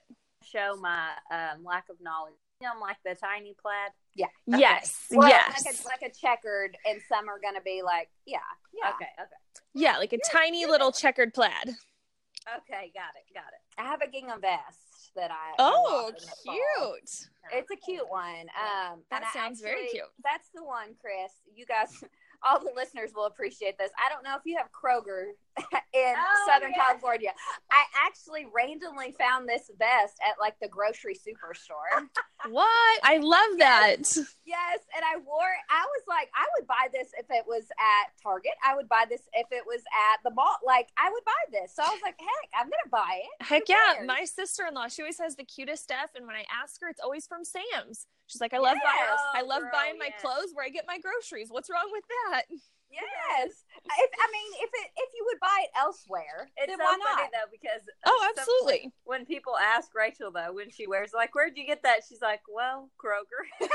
Show 0.52 0.76
my 0.80 1.10
um, 1.30 1.64
lack 1.64 1.84
of 1.90 1.96
knowledge. 2.00 2.34
You 2.60 2.68
know, 2.68 2.80
like 2.80 2.96
the 3.04 3.14
tiny 3.14 3.54
plaid. 3.60 3.90
Yeah. 4.14 4.26
Yes, 4.46 5.06
Well, 5.10 5.28
yes, 5.28 5.64
Like 5.66 5.74
a, 5.74 6.04
like 6.04 6.10
a 6.10 6.14
checkered, 6.14 6.76
and 6.88 7.00
some 7.08 7.28
are 7.28 7.38
going 7.38 7.54
to 7.54 7.60
be 7.60 7.82
like, 7.84 8.08
yeah, 8.24 8.38
yeah. 8.72 8.90
Okay, 8.94 9.08
okay, 9.20 9.60
yeah, 9.74 9.98
like 9.98 10.14
a 10.14 10.18
tiny 10.32 10.64
little 10.64 10.90
checkered 10.90 11.34
plaid. 11.34 11.52
okay. 11.68 12.90
Got 12.94 13.12
it, 13.16 13.34
got 13.34 13.52
it. 13.52 13.60
I 13.78 13.82
have 13.84 14.00
a 14.00 14.10
gingham 14.10 14.40
vest 14.40 15.10
that 15.16 15.30
I. 15.30 15.52
Oh, 15.58 16.04
love 16.06 16.14
in 16.14 16.24
the 16.24 16.32
fall. 16.46 16.54
cute. 16.94 17.28
It's 17.52 17.70
a 17.70 17.76
cute 17.76 18.08
one. 18.08 18.46
Um, 18.56 19.00
That 19.10 19.32
sounds 19.34 19.60
very 19.60 19.88
cute. 19.88 20.04
That's 20.24 20.48
the 20.54 20.64
one, 20.64 20.94
Chris. 21.00 21.32
You 21.54 21.66
guys, 21.66 22.02
all 22.42 22.58
the 22.58 22.72
listeners 22.74 23.10
will 23.14 23.26
appreciate 23.26 23.78
this. 23.78 23.90
I 24.04 24.12
don't 24.12 24.24
know 24.24 24.34
if 24.36 24.42
you 24.44 24.56
have 24.56 24.68
Kroger 24.72 25.32
in 25.94 26.14
Oh, 26.16 26.46
Southern 26.46 26.72
yes. 26.74 26.80
California. 26.86 27.30
I 27.70 27.84
actually 28.06 28.46
randomly 28.54 29.12
found 29.18 29.48
this 29.48 29.70
vest 29.78 30.18
at 30.26 30.36
like 30.40 30.56
the 30.60 30.68
grocery 30.68 31.14
superstore. 31.14 32.06
What? 32.50 33.00
I 33.02 33.16
love 33.16 33.58
that. 33.58 33.96
yes, 34.44 34.78
and 34.94 35.02
I 35.04 35.16
wore 35.16 35.36
wore. 35.36 35.56
I 35.70 35.84
was 35.84 36.02
like, 36.08 36.30
I 36.34 36.46
would 36.56 36.66
buy 36.66 36.88
this 36.92 37.08
if 37.18 37.26
it 37.30 37.44
was 37.46 37.64
at 37.78 38.12
Target. 38.22 38.52
I 38.64 38.74
would 38.76 38.88
buy 38.88 39.04
this 39.08 39.22
if 39.34 39.46
it 39.50 39.64
was 39.66 39.80
at 40.12 40.22
the 40.24 40.30
mall. 40.30 40.56
Like, 40.64 40.88
I 40.98 41.10
would 41.10 41.24
buy 41.24 41.42
this. 41.60 41.74
So 41.74 41.82
I 41.82 41.88
was 41.90 42.00
like, 42.02 42.16
heck, 42.18 42.48
I'm 42.54 42.66
gonna 42.66 42.90
buy 42.90 43.20
it. 43.22 43.46
Heck 43.46 43.68
yeah. 43.68 44.04
My 44.06 44.24
sister 44.24 44.64
in 44.68 44.74
law, 44.74 44.88
she 44.88 45.02
always 45.02 45.18
has 45.18 45.36
the 45.36 45.44
cutest 45.44 45.82
stuff. 45.84 46.10
And 46.14 46.26
when 46.26 46.36
I 46.36 46.44
ask 46.62 46.80
her, 46.80 46.88
it's 46.88 47.00
always 47.02 47.26
from 47.26 47.44
Sam's. 47.44 48.06
She's 48.26 48.40
like, 48.40 48.54
I 48.54 48.58
love 48.58 48.76
buying 48.82 49.06
Yes. 49.08 49.20
I 49.34 49.42
love 49.42 49.62
girl, 49.62 49.70
buying 49.72 49.98
my 49.98 50.10
yes. 50.10 50.20
clothes 50.20 50.50
where 50.54 50.64
I 50.64 50.68
get 50.68 50.84
my 50.86 50.98
groceries. 50.98 51.48
What's 51.50 51.70
wrong 51.70 51.88
with 51.92 52.04
that? 52.08 52.42
Yes. 52.90 53.50
If, 53.84 54.10
I 54.14 54.26
mean, 54.32 54.50
if 54.62 54.70
it 54.72 54.88
if 54.96 55.10
you 55.14 55.22
would 55.26 55.40
buy 55.40 55.58
it 55.64 55.70
elsewhere, 55.76 56.50
It's 56.56 56.66
then 56.68 56.78
so 56.78 56.84
why 56.84 56.96
funny 57.16 57.28
though 57.32 57.50
because 57.50 57.82
Oh, 58.06 58.18
some- 58.22 58.38
absolutely. 58.38 58.92
when 59.04 59.26
people 59.26 59.54
ask 59.58 59.94
Rachel 59.94 60.30
though 60.30 60.52
when 60.54 60.70
she 60.70 60.86
wears 60.86 61.10
like 61.12 61.34
where'd 61.34 61.56
you 61.56 61.66
get 61.66 61.82
that 61.82 62.00
she's 62.08 62.20
like 62.22 62.40
well 62.48 62.88
Kroger 62.98 63.42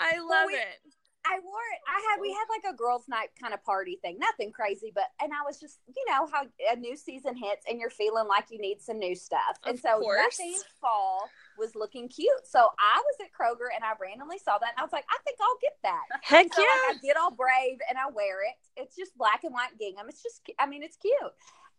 I 0.00 0.18
love 0.18 0.46
we- 0.48 0.54
it. 0.54 0.80
I 1.28 1.40
wore 1.42 1.58
it. 1.74 1.80
I 1.88 2.10
had 2.12 2.20
we 2.20 2.30
had 2.30 2.44
like 2.48 2.72
a 2.72 2.76
girls' 2.76 3.06
night 3.08 3.30
kind 3.40 3.52
of 3.52 3.62
party 3.64 3.98
thing, 4.00 4.16
nothing 4.20 4.52
crazy, 4.52 4.92
but 4.94 5.04
and 5.20 5.32
I 5.32 5.42
was 5.44 5.58
just 5.58 5.80
you 5.88 6.04
know 6.08 6.28
how 6.32 6.42
a 6.72 6.76
new 6.76 6.96
season 6.96 7.36
hits 7.36 7.64
and 7.68 7.80
you're 7.80 7.90
feeling 7.90 8.28
like 8.28 8.44
you 8.50 8.58
need 8.60 8.80
some 8.80 8.98
new 9.00 9.14
stuff, 9.16 9.58
and 9.64 9.74
Of 9.74 9.80
so 9.80 9.98
course. 10.00 10.38
nothing 10.38 10.56
fall 10.80 11.28
was 11.58 11.74
looking 11.74 12.08
cute. 12.08 12.44
So 12.44 12.58
I 12.78 13.02
was 13.02 13.16
at 13.20 13.32
Kroger 13.32 13.68
and 13.74 13.84
I 13.84 13.92
randomly 14.00 14.38
saw 14.38 14.58
that 14.58 14.70
and 14.76 14.78
I 14.78 14.82
was 14.82 14.92
like, 14.92 15.06
I 15.10 15.18
think 15.24 15.38
I'll 15.40 15.58
get 15.62 15.76
that. 15.82 16.06
Heck 16.22 16.52
So 16.54 16.62
yeah. 16.62 16.68
like, 16.88 16.96
I 16.96 17.00
get 17.02 17.16
all 17.16 17.30
brave 17.30 17.78
and 17.88 17.98
I 17.98 18.08
wear 18.10 18.42
it. 18.44 18.56
It's 18.76 18.96
just 18.96 19.16
black 19.16 19.44
and 19.44 19.52
white 19.54 19.78
gingham. 19.78 20.06
It's 20.08 20.22
just, 20.22 20.42
I 20.58 20.66
mean, 20.66 20.82
it's 20.82 20.96
cute. 20.96 21.14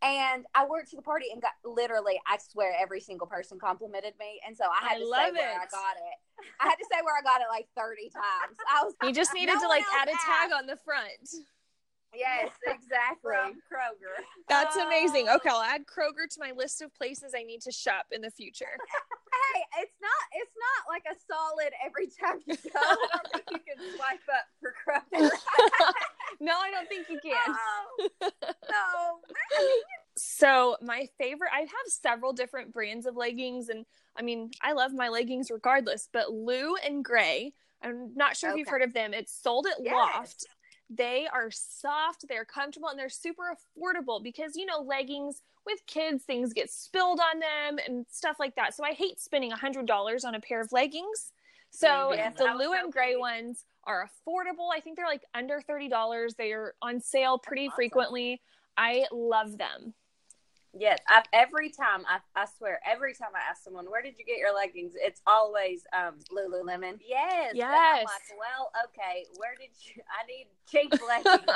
And 0.01 0.45
I 0.53 0.65
wore 0.65 0.81
it 0.81 0.89
to 0.91 0.95
the 0.95 1.01
party 1.01 1.25
and 1.33 1.41
got 1.41 1.57
literally, 1.65 2.21
I 2.27 2.37
swear, 2.37 2.73
every 2.79 2.99
single 3.01 3.25
person 3.25 3.57
complimented 3.57 4.13
me. 4.19 4.39
And 4.45 4.55
so 4.55 4.65
I 4.65 4.85
had 4.85 4.97
I 4.97 4.99
to 4.99 5.07
love 5.09 5.25
say 5.33 5.41
where 5.41 5.57
I 5.57 5.65
got 5.65 5.95
it. 5.97 6.17
I 6.61 6.65
had 6.69 6.75
to 6.77 6.85
say 6.91 7.01
where 7.01 7.17
I 7.17 7.23
got 7.25 7.41
it 7.41 7.47
like 7.49 7.65
30 7.75 8.09
times. 8.13 8.57
I 8.69 8.83
was 8.85 8.93
You 9.01 9.11
just 9.11 9.33
needed 9.33 9.55
No 9.55 9.61
to 9.61 9.67
like 9.67 9.83
add 9.99 10.07
a 10.07 10.11
tag 10.11 10.51
asked. 10.51 10.53
on 10.53 10.67
the 10.67 10.77
front. 10.77 11.25
Yes, 12.15 12.49
exactly. 12.67 13.17
from 13.21 13.53
Kroger 13.71 14.23
That's 14.49 14.77
um, 14.77 14.87
amazing. 14.87 15.27
Oh. 15.29 15.35
Okay, 15.35 15.49
I'll 15.49 15.61
add 15.61 15.85
Kroger 15.85 16.27
to 16.29 16.39
my 16.39 16.51
list 16.55 16.81
of 16.81 16.93
places 16.93 17.33
I 17.35 17.43
need 17.43 17.61
to 17.61 17.71
shop 17.71 18.07
in 18.11 18.21
the 18.21 18.31
future. 18.31 18.65
Hey, 19.53 19.83
it's 19.83 19.93
not, 20.01 20.11
it's 20.33 20.51
not 20.57 20.91
like 20.91 21.03
a 21.05 21.15
solid 21.31 21.71
every 21.85 22.07
time 22.07 22.41
you 22.47 22.55
go. 22.55 22.79
I 22.79 22.95
don't 23.13 23.33
think 23.33 23.45
you 23.51 23.59
can 23.59 23.95
swipe 23.95 24.19
up 24.33 24.47
for 24.59 24.73
Kroger. 24.83 25.29
no, 26.41 26.53
I 26.53 26.71
don't 26.71 26.89
think 26.89 27.07
you 27.09 27.19
can. 27.23 27.37
Oh, 27.47 28.29
no. 28.69 29.19
So 30.17 30.75
my 30.81 31.07
favorite, 31.17 31.51
I 31.53 31.61
have 31.61 31.69
several 31.87 32.33
different 32.33 32.73
brands 32.73 33.05
of 33.05 33.15
leggings, 33.15 33.69
and 33.69 33.85
I 34.17 34.21
mean, 34.23 34.51
I 34.61 34.73
love 34.73 34.91
my 34.93 35.09
leggings 35.09 35.51
regardless. 35.51 36.09
But 36.11 36.33
Lou 36.33 36.75
and 36.75 37.05
Grey, 37.05 37.53
I'm 37.81 38.13
not 38.15 38.35
sure 38.35 38.51
if 38.51 38.57
you've 38.57 38.67
heard 38.67 38.81
of 38.81 38.93
them. 38.93 39.13
It's 39.13 39.31
sold 39.31 39.67
at 39.67 39.83
Yes. 39.83 39.93
Loft. 39.93 40.45
They 40.89 41.27
are 41.31 41.51
soft, 41.51 42.25
they're 42.29 42.45
comfortable, 42.45 42.89
and 42.89 42.97
they're 42.97 43.09
super 43.09 43.53
affordable 43.53 44.23
because 44.23 44.55
you 44.55 44.65
know 44.65 44.79
leggings 44.79 45.41
with 45.65 45.85
kids, 45.85 46.23
things 46.23 46.53
get 46.53 46.69
spilled 46.71 47.19
on 47.19 47.39
them 47.39 47.77
and 47.85 48.05
stuff 48.09 48.37
like 48.39 48.55
that. 48.55 48.73
So 48.73 48.85
I 48.85 48.93
hate 48.93 49.19
spending 49.19 49.51
a 49.51 49.57
hundred 49.57 49.85
dollars 49.85 50.23
on 50.23 50.33
a 50.35 50.39
pair 50.39 50.61
of 50.61 50.71
leggings. 50.71 51.33
So 51.71 52.13
Yes, 52.13 52.37
the 52.37 52.45
Lou 52.57 52.73
and 52.73 52.91
Grey 52.91 53.13
hoping- 53.13 53.19
ones 53.19 53.65
are 53.83 54.07
affordable. 54.09 54.69
I 54.73 54.79
think 54.79 54.95
they're 54.95 55.05
like 55.05 55.25
under 55.33 55.61
thirty 55.61 55.89
dollars. 55.89 56.35
They 56.35 56.53
are 56.53 56.73
on 56.81 57.01
sale 57.01 57.37
pretty 57.37 57.67
awesome. 57.67 57.75
frequently. 57.75 58.41
I 58.77 59.05
love 59.11 59.57
them. 59.57 59.93
Yes 60.73 60.99
I've 61.09 61.23
every 61.33 61.69
time 61.69 62.03
I, 62.07 62.19
I 62.35 62.45
swear 62.57 62.79
every 62.85 63.13
time 63.13 63.29
I 63.35 63.49
ask 63.49 63.63
someone 63.63 63.85
where 63.85 64.01
did 64.01 64.15
you 64.17 64.25
get 64.25 64.37
your 64.37 64.53
leggings 64.55 64.93
it's 64.95 65.21
always 65.27 65.83
um 65.93 66.15
Lululemon. 66.31 66.99
yes 67.07 67.51
Yes. 67.53 68.05
like 68.05 68.37
well 68.37 68.71
okay 68.85 69.25
where 69.37 69.55
did 69.59 69.69
you 69.83 70.01
I 70.07 70.25
need 70.27 70.47
cheap 70.69 70.91
leggings 71.07 71.47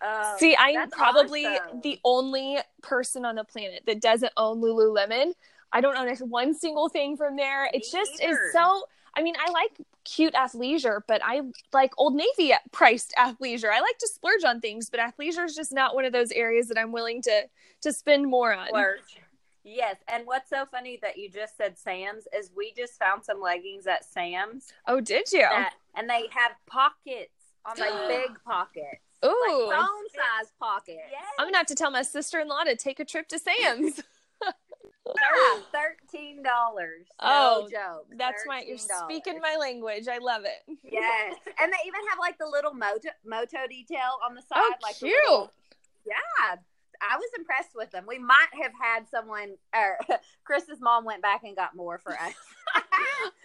um, 0.00 0.38
See, 0.38 0.56
I'm 0.56 0.90
probably 0.90 1.46
awesome. 1.46 1.80
the 1.82 1.98
only 2.04 2.58
person 2.82 3.24
on 3.24 3.36
the 3.36 3.44
planet 3.44 3.82
that 3.86 4.00
doesn't 4.00 4.32
own 4.36 4.60
Lululemon. 4.60 5.32
I 5.72 5.80
don't 5.80 5.96
own 5.96 6.08
one 6.30 6.54
single 6.54 6.88
thing 6.88 7.16
from 7.16 7.36
there. 7.36 7.66
It 7.66 7.82
Me 7.82 7.88
just 7.92 8.22
is 8.22 8.38
so. 8.52 8.84
I 9.14 9.22
mean, 9.22 9.34
I 9.38 9.50
like 9.50 9.72
cute 10.04 10.34
athleisure, 10.34 11.00
but 11.06 11.20
I 11.24 11.42
like 11.72 11.92
Old 11.98 12.14
Navy 12.14 12.52
priced 12.72 13.12
athleisure. 13.18 13.70
I 13.72 13.80
like 13.80 13.98
to 13.98 14.08
splurge 14.08 14.44
on 14.44 14.60
things, 14.60 14.90
but 14.90 15.00
athleisure 15.00 15.44
is 15.44 15.54
just 15.54 15.72
not 15.72 15.94
one 15.94 16.04
of 16.04 16.12
those 16.12 16.30
areas 16.32 16.68
that 16.68 16.78
I'm 16.78 16.92
willing 16.92 17.22
to 17.22 17.42
to 17.82 17.92
spend 17.92 18.26
more 18.26 18.54
on. 18.54 18.68
splurge. 18.68 19.00
Yes, 19.64 19.96
and 20.08 20.26
what's 20.26 20.48
so 20.48 20.64
funny 20.70 20.98
that 21.02 21.18
you 21.18 21.28
just 21.28 21.56
said 21.58 21.76
Sam's 21.76 22.26
is 22.34 22.50
we 22.56 22.72
just 22.74 22.98
found 22.98 23.22
some 23.24 23.40
leggings 23.40 23.86
at 23.86 24.02
Sam's 24.04 24.72
Oh, 24.86 25.00
did 25.00 25.30
you? 25.30 25.40
that, 25.40 25.74
and 25.94 26.08
they 26.08 26.22
have 26.30 26.52
pockets 26.66 27.32
on 27.66 27.76
Like 27.76 27.90
the 27.90 28.06
big 28.28 28.38
pockets. 28.46 29.02
Ooh, 29.24 29.68
Like 29.68 29.76
phone 29.78 30.08
size 30.14 30.52
pockets. 30.58 31.00
Yes. 31.10 31.22
I'm 31.38 31.46
gonna 31.48 31.58
have 31.58 31.66
to 31.66 31.74
tell 31.74 31.90
my 31.90 32.02
sister 32.02 32.38
in 32.40 32.48
law 32.48 32.62
to 32.64 32.76
take 32.76 32.98
a 33.00 33.04
trip 33.04 33.28
to 33.28 33.38
Sam's. 33.38 34.00
Thir- 35.08 35.62
Thirteen 35.72 36.42
dollars. 36.42 37.06
Oh, 37.20 37.68
no 37.70 37.70
joke. 37.70 38.06
That's 38.16 38.44
my 38.46 38.64
you're 38.66 38.78
speaking 38.78 39.40
my 39.40 39.56
language. 39.58 40.08
I 40.08 40.18
love 40.18 40.42
it. 40.44 40.76
Yes, 40.84 41.36
and 41.60 41.72
they 41.72 41.78
even 41.86 42.00
have 42.10 42.18
like 42.18 42.38
the 42.38 42.46
little 42.46 42.74
moto, 42.74 43.08
moto 43.24 43.66
detail 43.68 44.18
on 44.26 44.34
the 44.34 44.42
oh, 44.52 44.54
side. 44.54 44.62
Oh, 44.64 44.74
like 44.82 44.98
cute. 44.98 45.12
little- 45.24 45.52
yeah, 46.06 46.56
I 47.00 47.16
was 47.16 47.28
impressed 47.38 47.74
with 47.74 47.90
them. 47.90 48.04
We 48.06 48.18
might 48.18 48.48
have 48.62 48.72
had 48.80 49.08
someone, 49.08 49.56
or 49.74 49.98
Chris's 50.44 50.80
mom 50.80 51.04
went 51.04 51.22
back 51.22 51.42
and 51.44 51.54
got 51.54 51.76
more 51.76 51.98
for 51.98 52.12
us. 52.12 52.34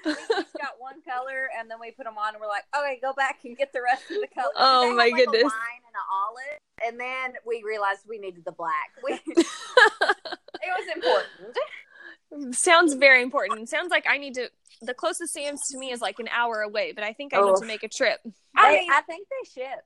We 0.05 0.11
each 0.11 0.53
got 0.59 0.75
one 0.79 1.01
color, 1.07 1.49
and 1.57 1.69
then 1.69 1.77
we 1.79 1.91
put 1.91 2.05
them 2.05 2.17
on, 2.17 2.33
and 2.33 2.41
we're 2.41 2.47
like, 2.47 2.65
okay, 2.77 2.99
go 3.01 3.13
back 3.13 3.39
and 3.45 3.57
get 3.57 3.71
the 3.73 3.81
rest 3.81 4.03
of 4.11 4.17
the 4.21 4.27
color. 4.33 4.51
Oh, 4.57 4.81
They 4.81 4.87
had, 4.89 4.95
my 4.95 5.03
like, 5.05 5.15
goodness. 5.15 5.43
A 5.43 5.45
lime 5.45 5.83
and 5.87 5.95
an 5.95 6.07
olive, 6.11 6.59
and 6.85 6.99
then 6.99 7.33
we 7.45 7.63
realized 7.65 8.01
we 8.07 8.17
needed 8.19 8.43
the 8.45 8.51
black. 8.51 8.91
We, 9.03 9.13
it 9.35 10.71
was 10.77 10.87
important. 10.95 12.55
Sounds 12.55 12.93
very 12.95 13.21
important. 13.21 13.69
Sounds 13.69 13.91
like 13.91 14.05
I 14.09 14.17
need 14.17 14.33
to. 14.35 14.49
The 14.81 14.93
closest 14.93 15.33
Sam's 15.33 15.61
to 15.69 15.77
me 15.77 15.91
is 15.91 16.01
like 16.01 16.19
an 16.19 16.27
hour 16.29 16.61
away, 16.61 16.91
but 16.93 17.03
I 17.03 17.13
think 17.13 17.33
I 17.33 17.37
need 17.37 17.51
Oh. 17.55 17.59
to 17.59 17.65
make 17.65 17.83
a 17.83 17.87
trip. 17.89 18.19
I 18.55 18.71
mean- 18.79 18.91
I 18.91 19.01
think 19.01 19.27
they 19.29 19.61
ship. 19.61 19.85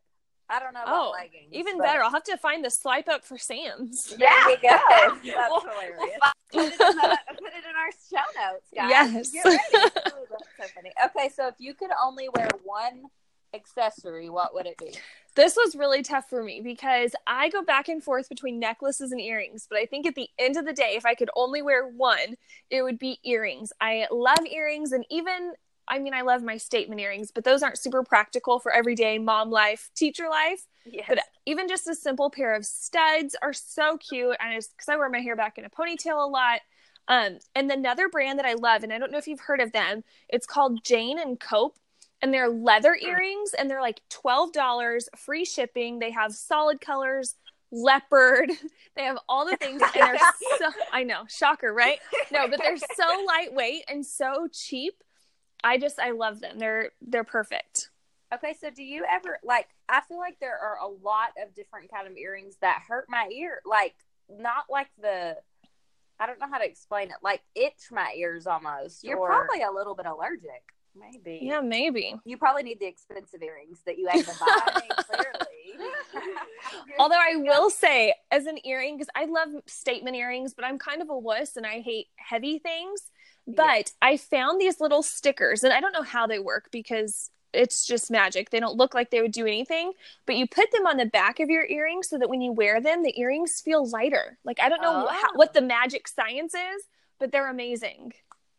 I 0.49 0.59
don't 0.59 0.73
know 0.73 0.83
about 0.83 0.95
Oh, 1.07 1.11
leggings. 1.11 1.49
even 1.51 1.77
but- 1.77 1.83
better. 1.85 2.03
I'll 2.03 2.11
have 2.11 2.23
to 2.23 2.37
find 2.37 2.63
the 2.63 2.69
swipe 2.69 3.07
up 3.09 3.25
for 3.25 3.37
Sam's. 3.37 4.15
There 4.17 4.27
Yeah. 4.29 4.47
we 4.47 4.55
go. 4.55 4.77
That's 4.89 5.25
We'll- 5.49 5.59
hilarious. 5.61 6.19
put, 6.53 6.63
it 6.63 6.71
in 6.71 6.77
the, 6.77 7.17
put 7.39 7.53
it 7.53 7.63
in 7.69 7.75
our 7.75 7.91
show 8.09 8.23
notes, 8.39 8.67
guys. 8.73 8.89
Yes. 8.89 9.31
Get 9.31 9.45
ready. 9.45 9.59
Oh, 10.19 10.25
that's 10.29 10.47
so 10.57 10.73
funny. 10.75 10.91
Okay, 11.05 11.29
so 11.29 11.47
if 11.47 11.55
you 11.59 11.73
could 11.73 11.91
only 12.01 12.29
wear 12.29 12.49
one 12.63 13.03
accessory, 13.53 14.29
what 14.29 14.53
would 14.53 14.65
it 14.65 14.77
be? 14.77 14.93
This 15.35 15.55
was 15.55 15.75
really 15.75 16.01
tough 16.01 16.29
for 16.29 16.43
me 16.43 16.61
because 16.61 17.13
I 17.27 17.49
go 17.49 17.61
back 17.63 17.87
and 17.89 18.03
forth 18.03 18.27
between 18.29 18.59
necklaces 18.59 19.11
and 19.11 19.21
earrings. 19.21 19.67
But 19.69 19.79
I 19.79 19.85
think 19.85 20.05
at 20.07 20.15
the 20.15 20.27
end 20.39 20.57
of 20.57 20.65
the 20.65 20.73
day, 20.73 20.93
if 20.95 21.05
I 21.05 21.13
could 21.15 21.29
only 21.35 21.61
wear 21.61 21.87
one, 21.87 22.35
it 22.69 22.81
would 22.81 22.97
be 22.99 23.19
earrings. 23.23 23.71
I 23.79 24.07
love 24.11 24.39
earrings, 24.49 24.91
and 24.91 25.05
even 25.09 25.53
I 25.87 25.99
mean, 25.99 26.13
I 26.13 26.21
love 26.21 26.43
my 26.43 26.57
statement 26.57 26.99
earrings, 27.01 27.31
but 27.31 27.43
those 27.43 27.63
aren't 27.63 27.77
super 27.77 28.03
practical 28.03 28.59
for 28.59 28.71
everyday 28.71 29.17
mom 29.19 29.49
life, 29.49 29.89
teacher 29.95 30.27
life. 30.29 30.65
Yes. 30.85 31.05
But 31.07 31.19
even 31.45 31.67
just 31.67 31.87
a 31.87 31.95
simple 31.95 32.29
pair 32.29 32.55
of 32.55 32.65
studs 32.65 33.35
are 33.41 33.53
so 33.53 33.97
cute. 33.97 34.35
And 34.39 34.53
it's 34.53 34.67
because 34.67 34.89
I 34.89 34.97
wear 34.97 35.09
my 35.09 35.19
hair 35.19 35.35
back 35.35 35.57
in 35.57 35.65
a 35.65 35.69
ponytail 35.69 36.23
a 36.23 36.29
lot. 36.29 36.61
Um, 37.07 37.39
and 37.55 37.71
another 37.71 38.09
brand 38.09 38.39
that 38.39 38.45
I 38.45 38.53
love, 38.53 38.83
and 38.83 38.91
I 38.91 38.97
don't 38.97 39.11
know 39.11 39.17
if 39.17 39.27
you've 39.27 39.39
heard 39.39 39.61
of 39.61 39.71
them, 39.71 40.03
it's 40.27 40.45
called 40.45 40.83
Jane 40.83 41.19
and 41.19 41.39
Cope. 41.39 41.77
And 42.21 42.33
they're 42.33 42.49
leather 42.49 42.97
earrings, 42.99 43.53
and 43.53 43.69
they're 43.69 43.81
like 43.81 44.01
$12, 44.09 45.03
free 45.15 45.45
shipping. 45.45 45.99
They 45.99 46.09
have 46.09 46.33
solid 46.33 46.81
colors, 46.81 47.35
leopard. 47.71 48.51
They 48.95 49.03
have 49.03 49.19
all 49.29 49.45
the 49.45 49.55
things, 49.61 49.79
and 49.83 49.91
they're 49.93 50.17
so, 50.57 50.71
I 50.91 51.03
know, 51.03 51.25
shocker, 51.27 51.71
right? 51.71 51.99
No, 52.31 52.47
but 52.47 52.59
they're 52.59 52.77
so 52.77 53.25
lightweight 53.27 53.83
and 53.87 54.03
so 54.03 54.47
cheap. 54.51 54.95
I 55.63 55.77
just, 55.77 55.99
I 55.99 56.11
love 56.11 56.39
them. 56.39 56.59
They're, 56.59 56.91
they're 57.01 57.23
perfect. 57.23 57.89
Okay, 58.33 58.53
so 58.59 58.69
do 58.69 58.83
you 58.83 59.05
ever 59.09 59.39
like? 59.41 59.67
I 59.87 60.01
feel 60.01 60.17
like 60.19 60.37
there 60.41 60.57
are 60.57 60.77
a 60.83 60.87
lot 60.87 61.29
of 61.41 61.55
different 61.55 61.89
kind 61.89 62.07
of 62.07 62.17
earrings 62.17 62.57
that 62.59 62.83
hurt 62.85 63.05
my 63.07 63.29
ear. 63.31 63.61
Like 63.65 63.95
not 64.29 64.65
like 64.69 64.89
the. 65.01 65.37
I 66.19 66.25
don't 66.25 66.37
know 66.37 66.47
how 66.51 66.57
to 66.57 66.65
explain 66.65 67.07
it. 67.09 67.15
Like 67.23 67.41
itch 67.55 67.89
my 67.89 68.13
ears 68.17 68.45
almost. 68.45 69.05
You're 69.05 69.17
or- 69.17 69.27
probably 69.29 69.61
a 69.61 69.71
little 69.71 69.95
bit 69.95 70.07
allergic. 70.07 70.61
maybe. 70.93 71.39
Yeah, 71.41 71.61
maybe. 71.61 72.15
You 72.25 72.35
probably 72.37 72.63
need 72.63 72.81
the 72.81 72.87
expensive 72.87 73.41
earrings 73.41 73.79
that 73.85 73.97
you 73.97 74.09
ain't 74.13 74.25
gonna 74.25 74.39
buy. 74.39 74.81
clearly. 75.03 75.87
Although 76.99 77.15
I 77.15 77.35
will 77.37 77.69
say, 77.69 78.13
as 78.31 78.45
an 78.45 78.57
earring, 78.65 78.97
because 78.97 79.09
I 79.15 79.25
love 79.25 79.49
statement 79.67 80.15
earrings, 80.17 80.53
but 80.53 80.65
I'm 80.65 80.77
kind 80.79 81.01
of 81.01 81.09
a 81.09 81.17
wuss 81.17 81.55
and 81.55 81.65
I 81.65 81.79
hate 81.79 82.07
heavy 82.17 82.59
things. 82.59 83.03
But 83.47 83.91
I 84.01 84.17
found 84.17 84.59
these 84.59 84.81
little 84.81 85.01
stickers, 85.01 85.63
and 85.63 85.73
I 85.73 85.79
don't 85.79 85.93
know 85.93 86.03
how 86.03 86.27
they 86.27 86.39
work 86.39 86.69
because 86.71 87.31
it's 87.53 87.85
just 87.87 88.11
magic. 88.11 88.49
They 88.49 88.59
don't 88.59 88.75
look 88.75 88.93
like 88.93 89.09
they 89.09 89.21
would 89.21 89.31
do 89.31 89.45
anything, 89.45 89.93
but 90.25 90.35
you 90.35 90.45
put 90.47 90.71
them 90.71 90.85
on 90.85 90.97
the 90.97 91.05
back 91.05 91.39
of 91.39 91.49
your 91.49 91.65
earrings 91.65 92.09
so 92.09 92.17
that 92.17 92.29
when 92.29 92.41
you 92.41 92.51
wear 92.51 92.81
them, 92.81 93.03
the 93.03 93.17
earrings 93.19 93.61
feel 93.61 93.87
lighter. 93.89 94.37
Like 94.43 94.59
I 94.59 94.67
don't 94.69 94.81
know 94.81 95.07
Oh. 95.09 95.13
how, 95.13 95.29
what 95.35 95.49
oh. 95.55 95.59
the 95.61 95.65
magic 95.65 96.07
science 96.09 96.53
is, 96.53 96.83
but 97.19 97.31
they're 97.31 97.49
amazing. 97.49 98.13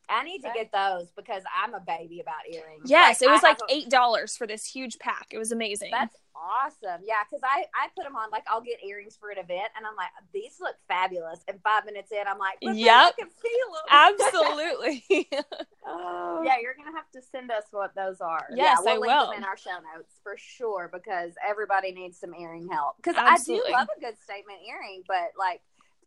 I 0.08 0.24
need 0.24 0.42
to 0.42 0.50
get 0.54 0.72
those 0.72 1.10
because 1.16 1.42
I'm 1.54 1.74
a 1.74 1.80
baby 1.80 2.20
about 2.20 2.48
earrings. 2.50 2.84
Yes, 2.86 3.20
Like, 3.20 3.28
it 3.28 3.32
was 3.32 3.44
I 3.44 3.48
like 3.48 3.58
eight 3.68 3.90
dollars 3.90 4.36
for 4.36 4.46
this 4.46 4.64
huge 4.64 4.98
pack. 4.98 5.28
It 5.30 5.38
was 5.38 5.52
amazing. 5.52 5.90
That's 5.90 6.16
awesome. 6.34 7.02
Yeah, 7.04 7.16
because 7.28 7.42
I 7.44 7.64
I 7.74 7.88
put 7.94 8.04
them 8.04 8.16
on 8.16 8.30
like 8.30 8.44
I'll 8.48 8.60
get 8.62 8.82
earrings 8.84 9.16
for 9.20 9.30
an 9.30 9.38
event, 9.38 9.68
and 9.76 9.86
I'm 9.86 9.96
like, 9.96 10.08
these 10.32 10.56
look 10.60 10.76
fabulous. 10.88 11.40
And 11.48 11.60
five 11.62 11.84
minutes 11.84 12.12
in, 12.12 12.22
I'm 12.26 12.38
like, 12.38 12.58
I 12.66 12.72
Yep. 12.72 13.16
can 13.18 13.28
feel 13.28 13.68
them. 13.74 13.84
Absolutely. 13.90 15.04
oh. 15.86 16.42
Yeah, 16.44 16.56
you're 16.60 16.74
gonna 16.74 16.96
have 16.96 17.10
to 17.12 17.22
send 17.22 17.50
us 17.50 17.64
what 17.70 17.94
those 17.94 18.20
are. 18.20 18.46
Yes, 18.54 18.80
yeah, 18.86 18.92
I 18.92 18.94
we'll 18.94 19.00
link 19.02 19.12
will. 19.12 19.30
them 19.30 19.38
in 19.38 19.44
our 19.44 19.56
show 19.56 19.76
notes 19.94 20.14
for 20.22 20.36
sure 20.36 20.88
because 20.92 21.32
everybody 21.46 21.92
needs 21.92 22.18
some 22.18 22.34
earring 22.34 22.68
help. 22.68 22.96
Because 22.96 23.16
I 23.18 23.38
do 23.38 23.62
love 23.70 23.88
a 23.96 24.00
good 24.00 24.18
statement 24.22 24.58
earring, 24.68 25.02
but 25.06 25.32
like 25.38 25.60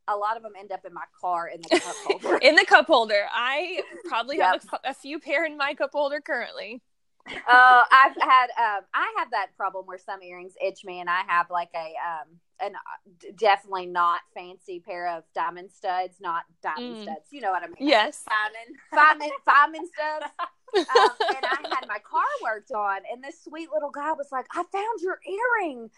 a 0.08 0.16
lot 0.16 0.38
of 0.38 0.44
them 0.44 0.54
end 0.60 0.72
up 0.72 0.86
in 0.86 0.94
my 0.94 1.04
car 1.20 1.48
in 1.48 1.62
the 1.62 1.70
cup 1.80 1.96
holder. 2.04 2.38
in 2.38 2.56
the 2.56 2.66
cup 2.66 2.88
holder. 2.88 3.26
I 3.32 3.82
probably 4.06 4.38
have 4.40 4.64
a, 4.84 4.90
a 4.90 4.94
few 4.94 5.20
pair 5.20 5.46
in 5.46 5.58
my 5.58 5.74
cup 5.74 5.92
holder 5.94 6.20
currently. 6.22 6.82
uh, 7.28 7.84
I've 7.92 8.16
had 8.20 8.48
um, 8.58 8.84
I 8.94 9.14
have 9.20 9.30
that 9.32 9.48
problem 9.56 9.86
where 9.86 10.00
some 10.00 10.24
earrings 10.24 10.54
itch 10.66 10.84
me, 10.84 11.00
and 11.02 11.10
I 11.10 11.22
have 11.28 11.52
like 11.52 11.70
a 11.76 11.94
um, 12.04 12.40
an 12.60 12.74
uh, 12.76 13.32
definitely 13.38 13.86
not 13.86 14.22
fancy 14.34 14.80
pair 14.80 15.08
of 15.08 15.24
diamond 15.36 15.72
studs, 15.72 16.16
not 16.20 16.44
diamond 16.64 16.98
Mm. 16.98 17.04
studs. 17.04 17.26
You 17.32 17.42
know 17.42 17.52
what 17.52 17.62
I 17.64 17.68
mean? 17.68 17.76
Yes. 17.80 18.24
Fireman, 18.28 18.76
fireman, 18.92 19.30
fireman 19.46 19.88
studs. 19.88 20.34
Um, 20.76 20.86
and 21.36 21.46
I 21.46 21.58
had 21.70 21.88
my 21.88 22.00
car 22.00 22.24
worked 22.44 22.72
on, 22.72 23.00
and 23.12 23.24
this 23.24 23.44
sweet 23.44 23.70
little 23.74 23.90
guy 23.92 24.12
was 24.14 24.28
like, 24.32 24.46
"I 24.52 24.64
found 24.72 25.02
your 25.02 25.20
earring," 25.28 25.90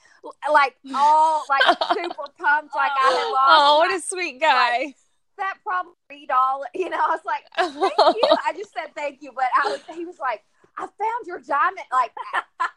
like 0.51 0.75
all 0.95 1.43
like 1.49 1.61
super 1.93 2.23
pumped, 2.39 2.75
like 2.75 2.91
I 2.91 3.11
had 3.11 3.31
lost. 3.31 3.49
Oh, 3.49 3.77
what 3.79 3.93
a 3.93 3.99
sweet 4.01 4.39
guy. 4.41 4.93
that 5.37 5.55
probably 5.63 5.93
read 6.09 6.31
all. 6.31 6.63
You 6.73 6.89
know, 6.89 6.97
I 6.97 7.09
was 7.09 7.25
like, 7.25 7.43
"Thank 7.57 8.15
you." 8.15 8.37
I 8.45 8.53
just 8.53 8.73
said 8.73 8.93
thank 8.95 9.21
you, 9.21 9.31
but 9.35 9.45
I 9.63 9.69
was. 9.69 9.79
He 9.95 10.05
was 10.05 10.19
like, 10.19 10.43
"I 10.77 10.81
found 10.81 11.27
your 11.27 11.39
diamond," 11.39 11.85
like, 11.91 12.11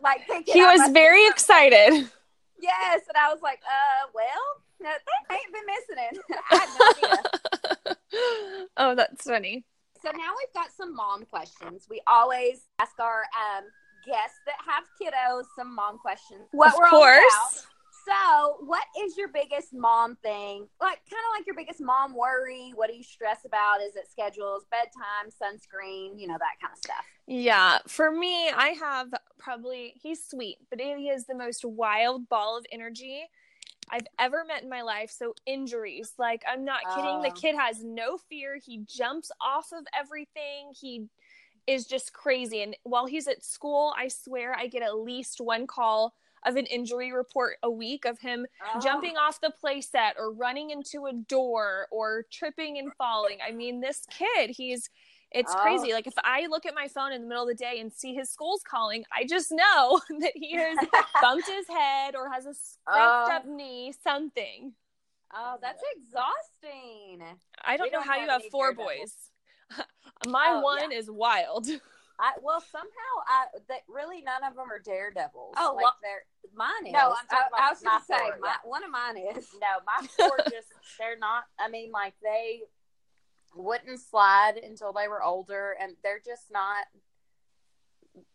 like 0.02 0.26
thinking 0.26 0.54
he 0.54 0.62
was 0.62 0.90
very 0.92 1.26
excited. 1.28 2.11
Yes, 2.61 3.02
and 3.09 3.16
I 3.18 3.32
was 3.32 3.40
like, 3.42 3.61
"Uh, 3.64 4.09
well, 4.14 4.62
no, 4.80 4.90
they 5.28 5.35
ain't 5.35 5.52
been 5.52 5.66
missing 5.66 6.04
it." 6.11 6.40
I 6.50 6.56
had 6.56 6.68
no 6.78 7.09
idea. 7.09 7.96
oh, 8.78 8.94
that's 8.94 9.24
funny. 9.24 9.64
So 10.07 10.12
now 10.12 10.35
we've 10.38 10.55
got 10.55 10.71
some 10.71 10.95
mom 10.95 11.25
questions. 11.25 11.88
We 11.90 12.01
always 12.07 12.69
ask 12.79 12.92
our 13.01 13.25
um, 13.35 13.64
guests 14.07 14.38
that 14.47 14.55
have 14.64 14.85
kiddos 15.03 15.47
some 15.59 15.75
mom 15.75 15.99
questions. 15.99 16.42
What 16.53 16.69
of 16.69 16.75
we're 16.79 16.87
all 16.87 17.03
about. 17.03 17.23
course. 17.23 17.66
So, 18.07 18.59
what 18.61 18.85
is 19.03 19.16
your 19.16 19.27
biggest 19.27 19.75
mom 19.75 20.14
thing? 20.23 20.69
Like, 20.81 21.01
kind 21.11 21.25
of 21.27 21.37
like 21.37 21.45
your 21.45 21.57
biggest 21.57 21.81
mom 21.81 22.14
worry. 22.14 22.71
What 22.77 22.88
do 22.88 22.95
you 22.95 23.03
stress 23.03 23.45
about? 23.45 23.81
Is 23.85 23.97
it 23.97 24.09
schedules, 24.09 24.64
bedtime, 24.71 25.33
sunscreen, 25.33 26.21
you 26.21 26.29
know, 26.29 26.37
that 26.38 26.61
kind 26.62 26.73
of 26.73 26.79
stuff? 26.79 27.05
Yeah, 27.27 27.79
for 27.88 28.12
me, 28.12 28.49
I 28.51 28.77
have 28.79 29.09
probably 29.40 29.95
he's 30.01 30.23
sweet, 30.25 30.59
but 30.71 30.81
he 30.81 31.09
is 31.09 31.27
the 31.27 31.35
most 31.35 31.64
wild 31.64 32.29
ball 32.29 32.57
of 32.57 32.64
energy 32.71 33.25
I've 33.90 34.07
ever 34.18 34.44
met 34.44 34.62
in 34.62 34.68
my 34.68 34.83
life. 34.83 35.11
So 35.11 35.35
injuries, 35.46 36.14
like 36.18 36.42
I'm 36.49 36.64
not 36.64 36.81
kidding. 36.94 37.22
The 37.22 37.29
Oh. 37.31 37.40
kid 37.40 37.55
has 37.57 37.85
no 37.85 38.18
fear. 38.18 38.57
He 38.57 38.79
jumps 38.87 39.31
off 39.40 39.72
of 39.72 39.87
everything. 39.99 40.72
He 40.79 41.09
is 41.66 41.87
just 41.87 42.12
crazy. 42.12 42.62
And 42.62 42.77
while 42.85 43.07
he's 43.07 43.27
at 43.29 43.44
school, 43.44 43.94
I 43.96 44.09
swear 44.09 44.55
I 44.57 44.66
get 44.66 44.83
at 44.83 44.96
least 44.99 45.40
one 45.40 45.66
call 45.66 46.14
of 46.44 46.55
an 46.57 46.66
injury 46.66 47.11
report 47.12 47.57
a 47.62 47.70
week 47.70 48.05
of 48.05 48.20
him 48.20 48.46
Oh. 48.75 48.81
jumping 48.81 49.16
off 49.16 49.40
the 49.40 49.53
playset 49.62 50.12
or 50.16 50.33
running 50.33 50.70
into 50.70 51.07
a 51.07 51.12
door 51.12 51.88
or 51.90 52.25
tripping 52.31 52.79
and 52.79 52.94
falling. 52.94 53.38
I 53.42 53.51
mean, 53.51 53.81
this 53.81 54.07
kid, 54.11 54.51
he's 54.51 54.88
it's 55.37 55.53
Oh. 55.55 55.61
crazy. 55.61 55.92
Like 55.92 56.07
if 56.07 56.14
I 56.25 56.46
look 56.49 56.66
at 56.66 56.75
my 56.75 56.88
phone 56.88 57.12
in 57.12 57.22
the 57.22 57.29
middle 57.29 57.42
of 57.44 57.49
the 57.49 57.55
day 57.55 57.79
and 57.81 57.92
see 57.92 58.14
his 58.14 58.31
school's 58.31 58.62
calling, 58.62 59.05
I 59.12 59.25
just 59.25 59.53
know 59.53 60.01
that 60.20 60.33
he 60.35 60.57
has 60.57 60.79
bumped 61.22 61.46
his 61.49 61.68
head 61.68 62.16
or 62.16 62.31
has 62.33 62.46
a 62.46 62.55
scraped 62.55 62.99
Oh. 62.99 63.31
up 63.33 63.46
knee, 63.46 63.92
something. 64.03 64.72
Oh, 65.35 65.59
that's 65.61 65.83
exhausting. 65.96 67.22
I 67.64 67.77
don't 67.77 67.87
We 67.87 67.90
know 67.90 67.99
don't 67.99 68.07
how 68.07 68.12
have 68.14 68.22
you 68.22 68.29
have 68.31 68.42
four 68.51 68.72
boys. 68.75 69.14
my 70.29 70.46
Oh, 70.51 70.61
one 70.61 70.92
is 70.92 71.11
wild. 71.11 71.66
I, 72.18 72.33
well, 72.42 72.62
somehow 72.72 73.12
I 73.29 73.44
that 73.68 73.81
really 73.88 74.22
none 74.22 74.42
of 74.42 74.55
them 74.57 74.70
are 74.72 74.79
daredevils. 74.79 75.55
Oh, 75.59 75.72
like 75.75 75.83
well- 75.85 75.96
they're 76.03 76.25
Mine 76.55 76.87
is. 76.87 76.92
No, 76.92 77.11
I'm 77.11 77.27
talking 77.29 77.38
I, 77.42 77.49
about 77.49 77.61
I 77.61 77.70
was 77.70 77.81
going 77.83 77.99
to 78.01 78.05
my 78.09 78.16
say, 78.16 78.31
four, 78.31 78.38
my, 78.40 78.49
yeah. 78.49 78.57
one 78.64 78.85
of 78.85 78.90
mine 78.90 79.16
is. 79.37 79.49
no, 79.61 79.66
my 79.85 80.07
four 80.16 80.38
just 80.49 80.68
they're 80.99 81.18
not. 81.18 81.44
I 81.59 81.68
mean, 81.68 81.90
like 81.92 82.14
they 82.22 82.62
wouldn't 83.54 84.00
slide 84.00 84.54
until 84.62 84.92
they 84.92 85.09
were 85.09 85.22
older, 85.22 85.76
and 85.80 85.94
they're 86.02 86.20
just 86.24 86.50
not 86.50 86.87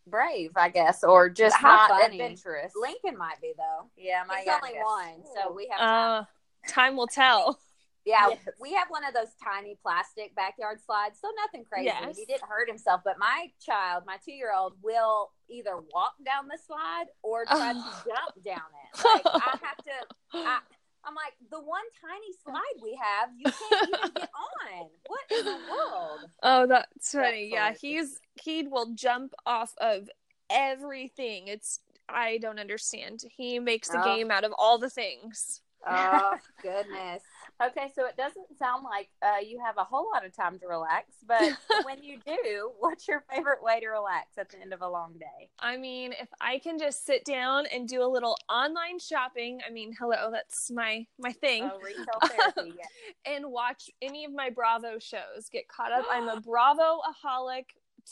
brave, 0.08 0.52
I 0.56 0.70
guess, 0.70 1.04
or 1.04 1.30
just 1.30 1.56
How 1.56 1.70
not 1.88 1.90
funny. 1.90 2.20
adventurous. 2.20 2.74
Lincoln 2.80 3.18
might 3.18 3.40
be, 3.42 3.54
though. 3.58 3.90
Yeah, 3.98 4.24
my 4.28 4.40
He's 4.40 4.50
only 4.54 4.80
one, 4.80 5.24
so 5.36 5.52
we 5.54 5.68
have 5.72 5.80
time. 5.80 6.22
Uh, 6.24 6.26
time 6.72 6.96
will 6.96 7.08
tell. 7.08 7.60
Yeah, 8.04 8.30
Yes. 8.30 8.40
we 8.60 8.74
have 8.74 8.88
one 8.90 9.06
of 9.06 9.14
those 9.14 9.28
tiny 9.44 9.78
plastic 9.84 10.34
backyard 10.34 10.80
slides, 10.84 11.20
so 11.22 11.28
nothing 11.38 11.64
crazy. 11.66 11.86
Yes. 11.86 12.18
He 12.18 12.26
didn't 12.26 12.50
hurt 12.50 12.68
himself, 12.68 13.02
but 13.06 13.20
my 13.20 13.52
child, 13.64 14.06
my 14.08 14.18
two 14.26 14.32
year 14.32 14.52
old, 14.58 14.74
will 14.82 15.30
either 15.48 15.78
walk 15.94 16.14
down 16.26 16.48
the 16.48 16.58
slide 16.66 17.06
or 17.22 17.46
try 17.46 17.74
Oh. 17.76 18.02
to 18.04 18.10
jump 18.10 18.44
down 18.44 18.70
it. 18.74 19.06
Like 19.06 19.22
I 19.28 19.60
have 19.62 19.78
to. 19.84 19.92
I, 20.34 20.60
I'm 21.06 21.16
like 21.16 21.34
the 21.50 21.60
one 21.60 21.82
tiny 22.02 22.34
slide 22.46 22.82
we 22.82 23.00
have, 23.02 23.30
you 23.38 23.46
can't 23.46 23.90
even 23.90 24.12
get 24.16 24.30
on. 24.80 24.88
What 25.08 25.20
in 25.40 25.46
the 25.46 25.52
world? 25.70 26.20
Oh, 26.44 26.68
that's 26.68 27.12
funny. 27.12 27.50
yeah, 27.52 27.74
hilarious. 27.74 27.82
he's 27.82 28.20
he 28.44 28.68
will 28.68 28.94
jump 28.94 29.34
off 29.46 29.74
of 29.80 30.10
everything. 30.50 31.48
It's 31.48 31.80
I 32.10 32.38
don't 32.40 32.60
understand. 32.60 33.24
He 33.36 33.60
makes 33.60 33.90
a 33.94 33.98
Oh. 33.98 34.04
game 34.04 34.32
out 34.32 34.44
of 34.44 34.54
all 34.58 34.78
the 34.78 34.90
things. 34.90 35.62
Oh 35.90 36.38
goodness. 36.62 37.24
Okay, 37.64 37.92
so 37.96 38.06
it 38.06 38.18
doesn't 38.18 38.58
sound 38.58 38.84
like 38.84 39.10
uh, 39.22 39.40
you 39.46 39.60
have 39.64 39.78
a 39.78 39.84
whole 39.84 40.10
lot 40.12 40.26
of 40.26 40.36
time 40.36 40.58
to 40.60 40.68
relax, 40.68 41.18
but 41.28 41.42
when 41.86 42.02
you 42.02 42.18
do, 42.26 42.72
what's 42.80 43.08
your 43.08 43.24
favorite 43.32 43.62
way 43.62 43.80
to 43.80 43.88
relax 43.88 44.38
at 44.38 44.50
the 44.50 44.60
end 44.60 44.74
of 44.74 44.82
a 44.82 44.88
long 44.90 45.14
day? 45.20 45.50
I 45.60 45.78
mean, 45.78 46.14
if 46.20 46.30
I 46.40 46.58
can 46.58 46.80
just 46.80 47.06
sit 47.06 47.24
down 47.24 47.66
and 47.68 47.88
do 47.88 48.02
a 48.04 48.08
little 48.08 48.36
online 48.50 49.00
shopping, 49.00 49.60
I 49.68 49.72
mean, 49.72 49.94
hello, 50.00 50.30
that's 50.32 50.72
my 50.72 51.06
my 51.20 51.32
thing. 51.32 51.70
Oh, 51.72 51.80
retail 51.84 52.06
therapy. 52.54 52.74
Yeah. 52.78 53.36
and 53.36 53.52
watch 53.52 53.90
any 54.02 54.26
of 54.26 54.34
my 54.34 54.50
Bravo 54.50 54.98
shows. 54.98 55.50
Get 55.52 55.68
caught 55.68 55.92
up. 55.92 56.06
I'm 56.12 56.30
a 56.30 56.42
Bravo 56.46 57.00
aholic 57.08 57.66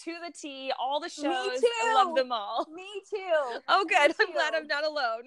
to 0.04 0.14
the 0.26 0.32
T. 0.32 0.72
All 0.80 1.00
the 1.00 1.10
shows. 1.10 1.24
I 1.26 1.94
love 1.96 2.16
them 2.16 2.32
all. 2.32 2.68
Me 2.74 2.88
too. 3.10 3.62
Oh, 3.68 3.86
good. 3.90 4.10
Me 4.10 4.26
I'm 4.28 4.34
glad. 4.34 4.54
I'm 4.54 4.68
not 4.68 4.86
alone. 4.86 5.24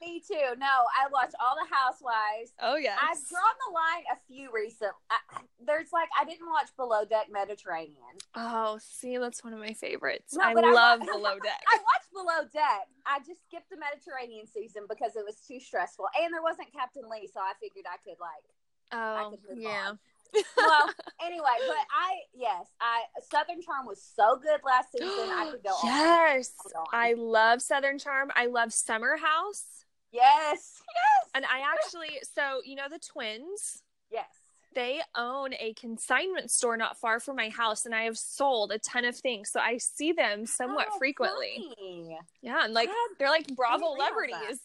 Me 0.00 0.20
too. 0.20 0.54
No, 0.58 0.66
I 0.66 1.08
watch 1.10 1.32
all 1.40 1.56
the 1.56 1.74
Housewives. 1.74 2.52
Oh 2.60 2.76
yes. 2.76 2.98
I've 3.00 3.16
drawn 3.28 3.56
the 3.66 3.72
line 3.74 4.04
a 4.12 4.18
few 4.26 4.50
recent. 4.52 4.92
I, 5.10 5.16
there's 5.64 5.92
like 5.92 6.08
I 6.18 6.24
didn't 6.24 6.46
watch 6.46 6.68
Below 6.76 7.04
Deck 7.04 7.26
Mediterranean. 7.30 8.20
Oh, 8.34 8.78
see, 8.80 9.16
that's 9.18 9.42
one 9.42 9.52
of 9.52 9.58
my 9.58 9.72
favorites. 9.72 10.34
No, 10.34 10.44
I 10.44 10.54
but 10.54 10.64
I 10.64 10.72
love 10.72 11.00
Below 11.12 11.38
Deck. 11.42 11.62
I 11.72 11.78
watched 11.78 12.12
Below 12.12 12.48
Deck. 12.52 12.88
I 13.06 13.18
just 13.20 13.44
skipped 13.48 13.70
the 13.70 13.78
Mediterranean 13.78 14.46
season 14.46 14.84
because 14.88 15.16
it 15.16 15.24
was 15.24 15.36
too 15.36 15.60
stressful, 15.60 16.06
and 16.20 16.32
there 16.32 16.42
wasn't 16.42 16.72
Captain 16.72 17.04
Lee, 17.10 17.28
so 17.32 17.40
I 17.40 17.52
figured 17.60 17.86
I 17.88 17.96
could 18.04 18.20
like. 18.20 18.44
Oh, 18.92 19.36
could 19.48 19.58
yeah. 19.58 19.92
Well, 20.56 20.90
anyway, 21.24 21.56
but 21.66 21.76
I 21.90 22.18
yes, 22.34 22.66
I 22.80 23.02
Southern 23.30 23.62
Charm 23.62 23.86
was 23.86 24.02
so 24.02 24.38
good 24.42 24.60
last 24.64 24.92
season. 24.92 25.08
I 25.08 25.50
could 25.50 25.62
go. 25.62 25.70
on. 25.70 25.78
yes, 25.84 26.52
on. 26.76 26.84
I 26.92 27.14
love 27.14 27.62
Southern 27.62 27.98
Charm. 27.98 28.30
I 28.34 28.46
love 28.46 28.72
Summer 28.72 29.16
House, 29.16 29.84
Yes, 30.16 30.82
yes, 30.82 31.30
and 31.34 31.44
I 31.44 31.60
actually, 31.60 32.18
so 32.34 32.60
you 32.64 32.74
know 32.74 32.88
the 32.90 32.98
twins. 32.98 33.82
yes. 34.10 34.26
They 34.74 35.00
own 35.14 35.54
a 35.58 35.72
consignment 35.72 36.50
store 36.50 36.76
not 36.76 36.98
far 36.98 37.18
from 37.18 37.36
my 37.36 37.48
house, 37.48 37.86
and 37.86 37.94
I 37.94 38.02
have 38.02 38.18
sold 38.18 38.70
a 38.72 38.78
ton 38.78 39.06
of 39.06 39.16
things, 39.16 39.50
so 39.50 39.58
I 39.58 39.78
see 39.78 40.12
them 40.12 40.44
somewhat 40.44 40.88
Oh, 40.92 40.98
frequently. 40.98 41.64
funny. 41.78 42.18
Yeah, 42.42 42.62
and 42.64 42.74
like 42.74 42.88
God, 42.88 42.94
they're 43.18 43.30
like 43.30 43.46
Bravo 43.56 43.94
celebrities. 43.94 44.60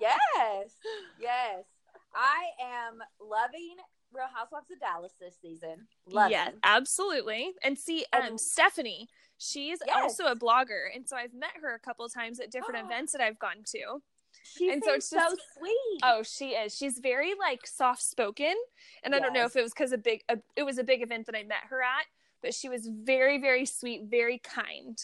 yes, 0.00 0.70
yes. 1.20 1.64
I 2.14 2.44
am 2.62 3.02
loving 3.20 3.76
Real 4.10 4.26
Housewives 4.34 4.70
of 4.70 4.80
Dallas 4.80 5.12
this 5.20 5.34
season. 5.42 5.86
Loving. 6.06 6.32
Yes, 6.32 6.52
absolutely. 6.62 7.52
And 7.62 7.78
see, 7.78 8.06
um, 8.14 8.22
And- 8.22 8.40
Stephanie, 8.40 9.08
she's 9.36 9.80
Yes. 9.86 9.94
also 10.02 10.26
a 10.32 10.36
blogger, 10.36 10.86
and 10.94 11.06
so 11.06 11.14
I've 11.16 11.34
met 11.34 11.52
her 11.60 11.74
a 11.74 11.78
couple 11.78 12.08
times 12.08 12.40
at 12.40 12.50
different 12.50 12.84
events 12.86 13.12
that 13.12 13.20
I've 13.20 13.38
gone 13.38 13.64
to. 13.72 14.02
She 14.42 14.70
And 14.70 14.82
so 14.82 14.90
so, 14.90 14.94
it's 14.96 15.10
just- 15.10 15.36
sweet. 15.58 16.00
Oh, 16.02 16.22
she 16.22 16.50
is. 16.50 16.76
She's 16.76 16.98
very 16.98 17.34
like 17.38 17.66
soft 17.66 18.02
spoken, 18.02 18.54
and 19.02 19.14
I 19.14 19.18
don't 19.18 19.32
know 19.32 19.44
if 19.44 19.56
it 19.56 19.62
was 19.62 19.72
because 19.72 19.92
a 19.92 19.98
big, 19.98 20.22
a, 20.28 20.38
it 20.56 20.62
was 20.64 20.78
a 20.78 20.84
big 20.84 21.02
event 21.02 21.26
that 21.26 21.36
I 21.36 21.42
met 21.42 21.64
her 21.68 21.82
at, 21.82 22.06
but 22.42 22.54
she 22.54 22.68
was 22.68 22.86
very, 22.86 23.38
very 23.38 23.64
sweet, 23.66 24.04
very 24.10 24.38
kind. 24.38 24.98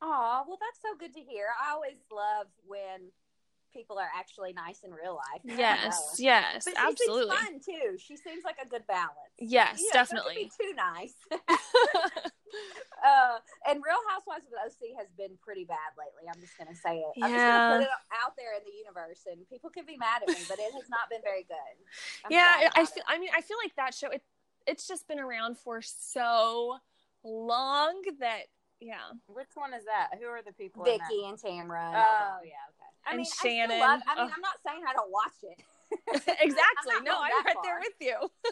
Aw, 0.00 0.44
well, 0.48 0.58
that's 0.60 0.80
so 0.82 0.96
good 0.98 1.14
to 1.14 1.20
hear. 1.20 1.46
I 1.64 1.72
always 1.72 1.98
love 2.10 2.48
when 2.66 3.12
people 3.72 3.98
are 3.98 4.08
actually 4.16 4.52
nice 4.52 4.80
in 4.84 4.92
real 4.92 5.14
life. 5.16 5.40
Yes, 5.44 6.16
yes, 6.18 6.64
But 6.64 6.74
she 6.76 6.86
absolutely. 6.86 7.36
seems 7.36 7.42
fun 7.42 7.60
too. 7.60 7.98
She 7.98 8.16
seems 8.16 8.44
like 8.44 8.56
a 8.62 8.68
good 8.68 8.86
balance. 8.86 9.32
Yes, 9.38 9.80
You 9.80 9.86
know, 9.86 9.90
don't 9.92 10.00
definitely. 10.06 10.34
be 10.34 10.50
too 10.52 10.72
nice. 10.76 11.14
uh, 13.04 13.36
and 13.68 13.82
Real 13.84 14.02
Housewives 14.08 14.46
of 14.46 14.52
OC 14.60 14.96
has 14.98 15.08
been 15.16 15.36
pretty 15.42 15.64
bad 15.64 15.96
lately. 15.98 16.28
I'm 16.28 16.40
just 16.40 16.56
gonna 16.58 16.76
say 16.76 16.98
it. 17.00 17.12
I'm 17.22 17.30
just 17.32 17.44
gonna 17.44 17.78
put 17.78 17.82
it 17.82 17.94
out 18.22 18.36
there 18.36 18.54
in 18.56 18.62
the 18.64 18.76
universe, 18.76 19.24
and 19.30 19.48
people 19.48 19.70
can 19.70 19.84
be 19.86 19.96
mad 19.96 20.22
at 20.22 20.28
me, 20.28 20.44
but 20.48 20.58
it 20.58 20.72
has 20.72 20.88
not 20.88 21.08
been 21.10 21.22
very 21.24 21.44
good. 21.44 21.74
I'm 22.24 22.32
yeah, 22.32 22.68
I, 22.68 22.82
I 22.82 22.84
feel. 22.84 23.02
it. 23.02 23.08
I 23.08 23.18
mean, 23.18 23.30
I 23.34 23.40
feel 23.40 23.56
like 23.62 23.74
that 23.76 23.94
show. 23.94 24.08
It 24.10 24.22
it's 24.66 24.86
just 24.86 25.08
been 25.08 25.18
around 25.18 25.58
for 25.58 25.82
so 25.82 26.78
long 27.24 28.02
that 28.20 28.46
yeah. 28.80 29.14
Which 29.26 29.50
one 29.54 29.72
is 29.74 29.84
that? 29.84 30.10
Who 30.20 30.26
are 30.26 30.42
the 30.42 30.52
people? 30.52 30.84
Vicki 30.84 31.24
and 31.26 31.38
Tamra. 31.38 31.86
and 31.86 31.96
all 31.96 32.02
Oh 32.02 32.38
yeah, 32.44 32.66
okay. 32.74 32.81
I 33.06 33.10
And 33.10 33.18
mean, 33.18 33.26
Shannon. 33.26 33.70
I, 33.72 33.80
love, 33.80 34.00
I 34.06 34.14
mean, 34.16 34.24
Ugh. 34.26 34.32
I'm 34.34 34.40
not 34.42 34.58
saying 34.66 34.82
I 34.88 34.92
don't 34.92 35.10
watch 35.10 35.38
it. 35.42 35.58
exactly. 36.40 36.94
I'm 36.98 37.04
No, 37.04 37.18
I'm 37.20 37.44
right 37.44 37.56
there 37.62 37.78
with 37.80 37.98
you. 38.00 38.16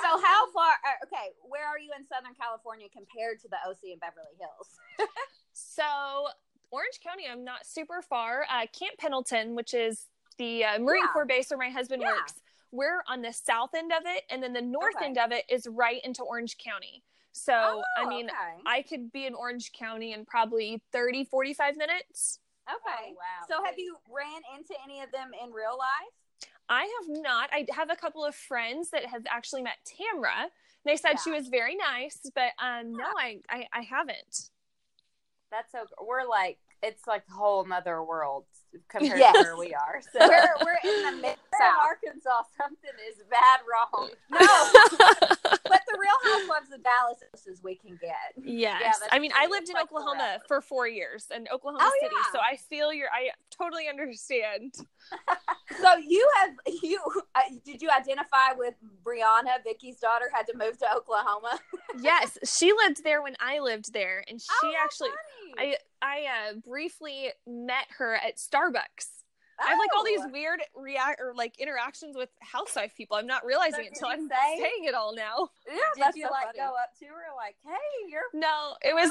So 0.00 0.20
how 0.22 0.52
far? 0.52 0.70
Uh, 0.86 1.06
okay, 1.06 1.30
where 1.42 1.66
are 1.66 1.78
you 1.78 1.90
in 1.98 2.06
Southern 2.06 2.34
California 2.34 2.86
compared 2.92 3.40
to 3.40 3.48
the 3.48 3.56
OC 3.68 3.94
in 3.94 3.98
Beverly 3.98 4.36
Hills? 4.38 4.78
So 5.52 6.28
Orange 6.70 7.00
County, 7.02 7.24
I'm 7.28 7.42
not 7.42 7.66
super 7.66 8.00
far. 8.02 8.42
Uh, 8.48 8.66
Camp 8.78 8.96
Pendleton, 8.98 9.56
which 9.56 9.74
is 9.74 10.06
the 10.36 10.64
uh, 10.64 10.78
Marine 10.78 11.02
Yeah. 11.06 11.12
Corps 11.12 11.24
base 11.26 11.50
where 11.50 11.58
my 11.58 11.70
husband 11.70 12.02
Yeah. 12.02 12.12
works, 12.12 12.34
we're 12.70 13.02
on 13.08 13.22
the 13.22 13.32
south 13.32 13.70
end 13.74 13.90
of 13.92 14.02
it, 14.04 14.22
and 14.30 14.40
then 14.40 14.52
the 14.52 14.62
north 14.62 14.94
Okay. 14.96 15.06
end 15.06 15.18
of 15.18 15.32
it 15.32 15.44
is 15.48 15.66
right 15.66 16.00
into 16.04 16.22
Orange 16.22 16.58
County. 16.58 17.02
So 17.32 17.82
I 17.96 18.04
Oh, 18.04 18.08
mean, 18.08 18.26
okay. 18.30 18.62
I 18.66 18.82
could 18.82 19.10
be 19.10 19.26
in 19.26 19.34
Orange 19.34 19.72
County 19.72 20.12
in 20.12 20.24
probably 20.26 20.80
30, 20.92 21.24
45 21.24 21.76
minutes. 21.76 22.38
Okay. 22.70 23.10
Oh, 23.10 23.16
wow. 23.16 23.46
So 23.48 23.64
have 23.64 23.78
you 23.78 23.96
ran 24.14 24.42
into 24.58 24.74
any 24.84 25.00
of 25.00 25.10
them 25.12 25.30
in 25.42 25.50
real 25.52 25.76
life? 25.78 26.48
I 26.68 26.82
have 26.82 27.22
not. 27.22 27.48
I 27.52 27.66
have 27.72 27.90
a 27.90 27.96
couple 27.96 28.24
of 28.24 28.34
friends 28.34 28.90
that 28.90 29.06
have 29.06 29.22
actually 29.30 29.62
met 29.62 29.76
Tamra. 29.86 30.48
They 30.84 30.96
said 30.96 31.16
she 31.22 31.30
was 31.30 31.48
very 31.48 31.76
nice, 31.76 32.20
but 32.34 32.52
um, 32.62 32.92
no, 32.92 33.04
I, 33.18 33.40
I, 33.48 33.66
I 33.72 33.80
haven't. 33.82 34.50
That's 35.50 35.72
so. 35.72 35.84
We're 36.06 36.26
like 36.28 36.58
it's 36.82 37.06
like 37.06 37.24
a 37.28 37.32
whole 37.32 37.64
nother 37.64 38.02
world 38.04 38.44
compared 38.88 39.18
Yes. 39.18 39.34
to 39.34 39.42
where 39.42 39.56
we 39.56 39.74
are. 39.74 40.00
So 40.12 40.18
We're 40.20 40.54
we're 40.64 40.78
in 40.84 41.02
the 41.16 41.22
mid 41.22 41.36
south. 41.58 41.78
Arkansas. 41.82 42.42
Something 42.56 42.90
is 43.08 43.16
bad 43.30 43.60
wrong. 43.66 44.10
but 45.50 45.80
the 45.86 45.98
Real 45.98 46.32
Housewives 46.32 46.72
of 46.72 46.82
Dallas 46.82 47.46
is 47.46 47.62
we 47.62 47.74
can 47.76 47.98
get. 48.00 48.34
Yes. 48.44 48.98
that's 49.00 49.12
I 49.12 49.18
mean, 49.18 49.32
I 49.36 49.46
lived 49.46 49.68
in 49.68 49.74
like 49.74 49.84
Oklahoma 49.84 50.18
forever. 50.18 50.42
for 50.48 50.60
four 50.60 50.88
years 50.88 51.26
in 51.34 51.46
Oklahoma 51.52 51.78
Oh, 51.82 51.92
City. 52.02 52.14
yeah. 52.16 52.32
So 52.32 52.38
I 52.40 52.56
feel 52.56 52.92
your, 52.92 53.08
I 53.12 53.30
totally 53.50 53.88
understand. 53.88 54.74
So 55.82 55.94
you 55.96 56.28
have 56.40 56.50
you 56.82 56.98
uh, 57.34 57.40
did 57.64 57.80
you 57.82 57.88
identify 57.96 58.52
with 58.56 58.74
Briana, 59.04 59.62
Vicki's 59.64 59.98
daughter, 59.98 60.24
had 60.32 60.46
to 60.48 60.56
move 60.56 60.78
to 60.78 60.86
Oklahoma? 60.96 61.58
yes. 62.00 62.36
She 62.44 62.72
lived 62.72 63.04
there 63.04 63.22
when 63.22 63.36
I 63.38 63.60
lived 63.60 63.92
there. 63.92 64.24
And 64.28 64.40
she 64.40 64.48
Oh, 64.64 64.72
actually, 64.82 65.10
funny. 65.56 65.76
I, 66.02 66.06
I 66.06 66.50
uh, 66.50 66.54
briefly 66.66 67.28
met 67.46 67.86
her 67.98 68.14
at 68.14 68.36
Starbucks. 68.38 69.17
I 69.60 69.70
have 69.70 69.78
like 69.78 69.90
all 69.96 70.04
these 70.04 70.20
Oh. 70.22 70.28
weird 70.28 70.60
react 70.76 71.20
or 71.20 71.34
like 71.34 71.58
interactions 71.58 72.16
with 72.16 72.28
housewife 72.40 72.94
people. 72.96 73.16
I'm 73.16 73.26
not 73.26 73.44
realizing 73.44 73.84
it 73.84 73.88
until 73.94 74.08
I'm 74.08 74.28
say- 74.28 74.56
saying 74.58 74.84
it 74.84 74.94
all 74.94 75.14
now. 75.14 75.50
Yeah, 75.66 75.74
Did 75.94 76.02
that's 76.04 76.16
you 76.16 76.24
so 76.26 76.30
like 76.30 76.46
funny. 76.46 76.58
go 76.58 76.66
up 76.74 76.96
to 77.00 77.06
her 77.06 77.34
like, 77.36 77.56
"Hey, 77.64 78.08
you're 78.08 78.22
No, 78.32 78.76
it 78.82 78.94
was 78.94 79.10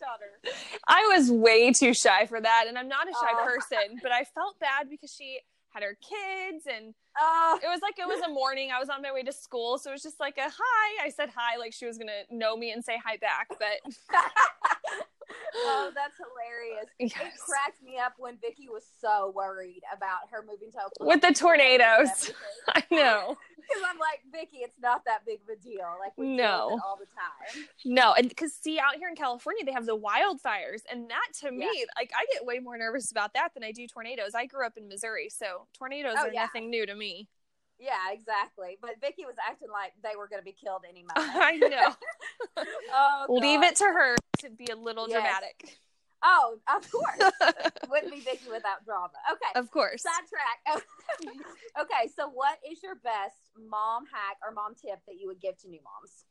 daughter"? 0.00 0.40
I 0.88 1.14
was 1.16 1.30
way 1.30 1.72
too 1.72 1.94
shy 1.94 2.26
for 2.26 2.40
that, 2.40 2.64
and 2.68 2.76
I'm 2.78 2.88
not 2.88 3.08
a 3.08 3.12
shy 3.12 3.30
Oh. 3.32 3.44
person, 3.44 4.00
but 4.02 4.12
I 4.12 4.24
felt 4.24 4.58
bad 4.58 4.88
because 4.90 5.12
she 5.12 5.40
had 5.70 5.82
her 5.82 5.96
kids, 6.00 6.66
and 6.66 6.94
Oh, 7.20 7.58
it 7.62 7.66
was 7.68 7.80
like 7.82 7.98
it 7.98 8.06
was 8.08 8.20
a 8.20 8.28
morning. 8.28 8.70
I 8.72 8.78
was 8.80 8.88
on 8.88 9.02
my 9.02 9.12
way 9.12 9.22
to 9.24 9.32
school, 9.32 9.76
so 9.78 9.90
it 9.90 9.94
was 9.94 10.02
just 10.02 10.18
like 10.20 10.38
a 10.38 10.48
hi. 10.48 11.04
I 11.04 11.10
said 11.10 11.30
hi, 11.36 11.56
like 11.56 11.72
she 11.74 11.84
was 11.86 11.98
gonna 11.98 12.22
know 12.30 12.56
me 12.56 12.70
and 12.72 12.82
say 12.84 12.98
hi 13.04 13.16
back, 13.18 13.48
but 13.50 13.80
oh, 15.56 15.90
that's 15.94 16.14
hilarious. 16.18 16.86
It 16.98 17.12
cracked 17.38 17.82
me 17.82 17.98
up 17.98 18.14
when 18.18 18.36
Vicki 18.38 18.68
was 18.68 18.84
so 19.00 19.32
worried 19.34 19.82
about 19.94 20.28
her 20.30 20.42
moving 20.46 20.70
to 20.72 20.78
Oklahoma 20.78 21.08
with 21.14 21.20
the 21.22 21.32
tornadoes. 21.32 22.32
I 22.68 22.82
know. 22.90 23.36
Because 23.56 23.82
I'm 23.88 23.98
like, 23.98 24.20
Vicki, 24.32 24.58
it's 24.58 24.78
not 24.80 25.04
that 25.04 25.26
big 25.26 25.40
of 25.42 25.48
a 25.48 25.60
deal. 25.60 25.86
Like 26.00 26.12
we 26.16 26.26
No. 26.36 26.78
all 26.84 26.98
the 26.98 27.06
time. 27.06 27.66
No, 27.84 28.14
and 28.14 28.28
because 28.28 28.54
see, 28.54 28.78
out 28.78 28.96
here 28.96 29.08
in 29.08 29.16
California, 29.16 29.64
they 29.64 29.72
have 29.72 29.86
the 29.86 29.96
wildfires, 29.98 30.80
and 30.90 31.10
that 31.10 31.28
to 31.40 31.50
me, 31.52 31.84
like, 31.96 32.10
I 32.16 32.24
get 32.32 32.44
way 32.46 32.58
more 32.60 32.78
nervous 32.78 33.10
about 33.10 33.34
that 33.34 33.52
than 33.54 33.62
I 33.64 33.72
do 33.72 33.86
tornadoes. 33.86 34.34
I 34.34 34.46
grew 34.46 34.64
up 34.66 34.76
in 34.76 34.88
Missouri, 34.88 35.28
so 35.28 35.66
tornadoes 35.74 36.14
Oh, 36.18 36.26
are 36.28 36.32
yeah. 36.32 36.42
nothing 36.42 36.70
new 36.70 36.86
to 36.86 36.94
me. 36.94 37.28
Yeah, 37.78 38.12
exactly. 38.12 38.76
But 38.80 39.00
Vicki 39.00 39.24
was 39.24 39.36
acting 39.48 39.68
like 39.70 39.92
they 40.02 40.16
were 40.16 40.28
going 40.28 40.40
to 40.40 40.44
be 40.44 40.52
killed 40.52 40.82
any 40.88 41.02
moment. 41.14 41.36
I 41.36 41.56
know. 41.56 42.64
oh, 42.92 43.26
Leave 43.28 43.62
it 43.62 43.76
to 43.76 43.84
her 43.84 44.16
to 44.40 44.50
be 44.50 44.66
a 44.72 44.76
little 44.76 45.08
Yes. 45.08 45.20
dramatic. 45.22 45.78
Oh, 46.24 46.58
of 46.74 46.90
course. 46.90 47.32
Wouldn't 47.88 48.12
be 48.12 48.20
Vicki 48.20 48.48
without 48.50 48.84
drama. 48.84 49.10
Okay. 49.30 49.58
Of 49.60 49.70
course. 49.70 50.02
Sidetrack. 50.02 50.82
okay, 51.80 52.10
so 52.16 52.28
what 52.28 52.58
is 52.68 52.82
your 52.82 52.96
best 52.96 53.36
mom 53.56 54.04
hack 54.12 54.36
or 54.44 54.52
mom 54.52 54.74
tip 54.74 54.98
that 55.06 55.14
you 55.20 55.28
would 55.28 55.40
give 55.40 55.56
to 55.58 55.68
new 55.68 55.78
moms? 55.84 56.24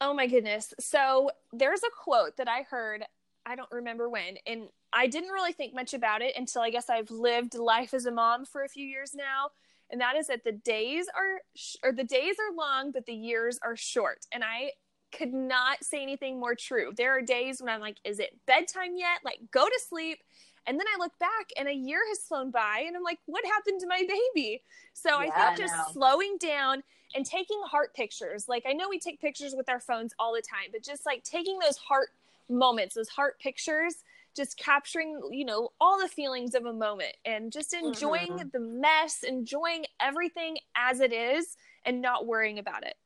Oh 0.00 0.14
my 0.14 0.28
goodness. 0.28 0.72
So 0.78 1.30
there's 1.52 1.82
a 1.82 1.90
quote 2.04 2.36
that 2.36 2.48
I 2.48 2.62
heard, 2.62 3.04
I 3.44 3.56
don't 3.56 3.70
remember 3.72 4.08
when, 4.08 4.36
and 4.46 4.68
I 4.92 5.08
didn't 5.08 5.30
really 5.30 5.52
think 5.52 5.74
much 5.74 5.92
about 5.92 6.22
it 6.22 6.34
until 6.36 6.62
I 6.62 6.70
guess 6.70 6.88
I've 6.88 7.10
lived 7.10 7.54
life 7.54 7.92
as 7.92 8.06
a 8.06 8.12
mom 8.12 8.44
for 8.44 8.62
a 8.62 8.68
few 8.68 8.86
years 8.86 9.12
now. 9.14 9.50
And 9.90 10.00
that 10.00 10.16
is 10.16 10.28
that 10.28 10.44
the 10.44 10.52
days 10.52 11.06
are, 11.16 11.40
sh- 11.56 11.76
or 11.82 11.92
the 11.92 12.04
days 12.04 12.36
are 12.38 12.54
long, 12.56 12.92
but 12.92 13.06
the 13.06 13.14
years 13.14 13.58
are 13.62 13.76
short. 13.76 14.26
And 14.32 14.44
I 14.44 14.72
could 15.16 15.32
not 15.32 15.82
say 15.82 16.02
anything 16.02 16.38
more 16.38 16.54
true. 16.54 16.92
There 16.96 17.16
are 17.16 17.22
days 17.22 17.60
when 17.60 17.68
I'm 17.68 17.80
like, 17.80 17.96
is 18.04 18.20
it 18.20 18.38
bedtime 18.46 18.96
yet? 18.96 19.18
Like, 19.24 19.40
go 19.50 19.66
to 19.66 19.80
sleep. 19.88 20.18
And 20.66 20.78
then 20.78 20.86
I 20.94 20.98
look 20.98 21.18
back 21.18 21.48
and 21.58 21.68
a 21.68 21.74
year 21.74 22.00
has 22.10 22.18
flown 22.20 22.50
by 22.50 22.84
and 22.86 22.96
I'm 22.96 23.02
like, 23.02 23.18
what 23.26 23.44
happened 23.44 23.80
to 23.80 23.86
my 23.88 24.04
baby? 24.06 24.62
So 24.92 25.18
I 25.18 25.24
Yeah, 25.24 25.30
think 25.30 25.36
I 25.36 25.56
just 25.56 25.74
know. 25.74 25.92
slowing 25.92 26.36
down 26.38 26.82
and 27.16 27.26
taking 27.26 27.60
heart 27.64 27.94
pictures. 27.94 28.48
Like 28.48 28.64
I 28.68 28.72
know 28.72 28.88
we 28.88 28.98
take 29.00 29.20
pictures 29.20 29.54
with 29.56 29.68
our 29.68 29.80
phones 29.80 30.12
all 30.18 30.32
the 30.32 30.42
time, 30.42 30.68
but 30.70 30.84
just 30.84 31.06
like 31.06 31.24
taking 31.24 31.58
those 31.58 31.76
heart 31.78 32.10
moments, 32.48 32.94
those 32.94 33.08
heart 33.08 33.40
pictures, 33.40 33.96
just 34.36 34.56
capturing, 34.56 35.20
you 35.30 35.44
know, 35.44 35.70
all 35.80 36.00
the 36.00 36.08
feelings 36.08 36.54
of 36.54 36.64
a 36.66 36.72
moment 36.72 37.16
and 37.24 37.52
just 37.52 37.72
enjoying 37.74 38.38
Mhm. 38.38 38.52
the 38.52 38.60
mess, 38.60 39.22
enjoying 39.22 39.86
everything 40.00 40.58
as 40.74 41.00
it 41.00 41.12
is 41.12 41.56
and 41.84 42.00
not 42.00 42.26
worrying 42.26 42.58
about 42.58 42.84
it. 42.84 42.96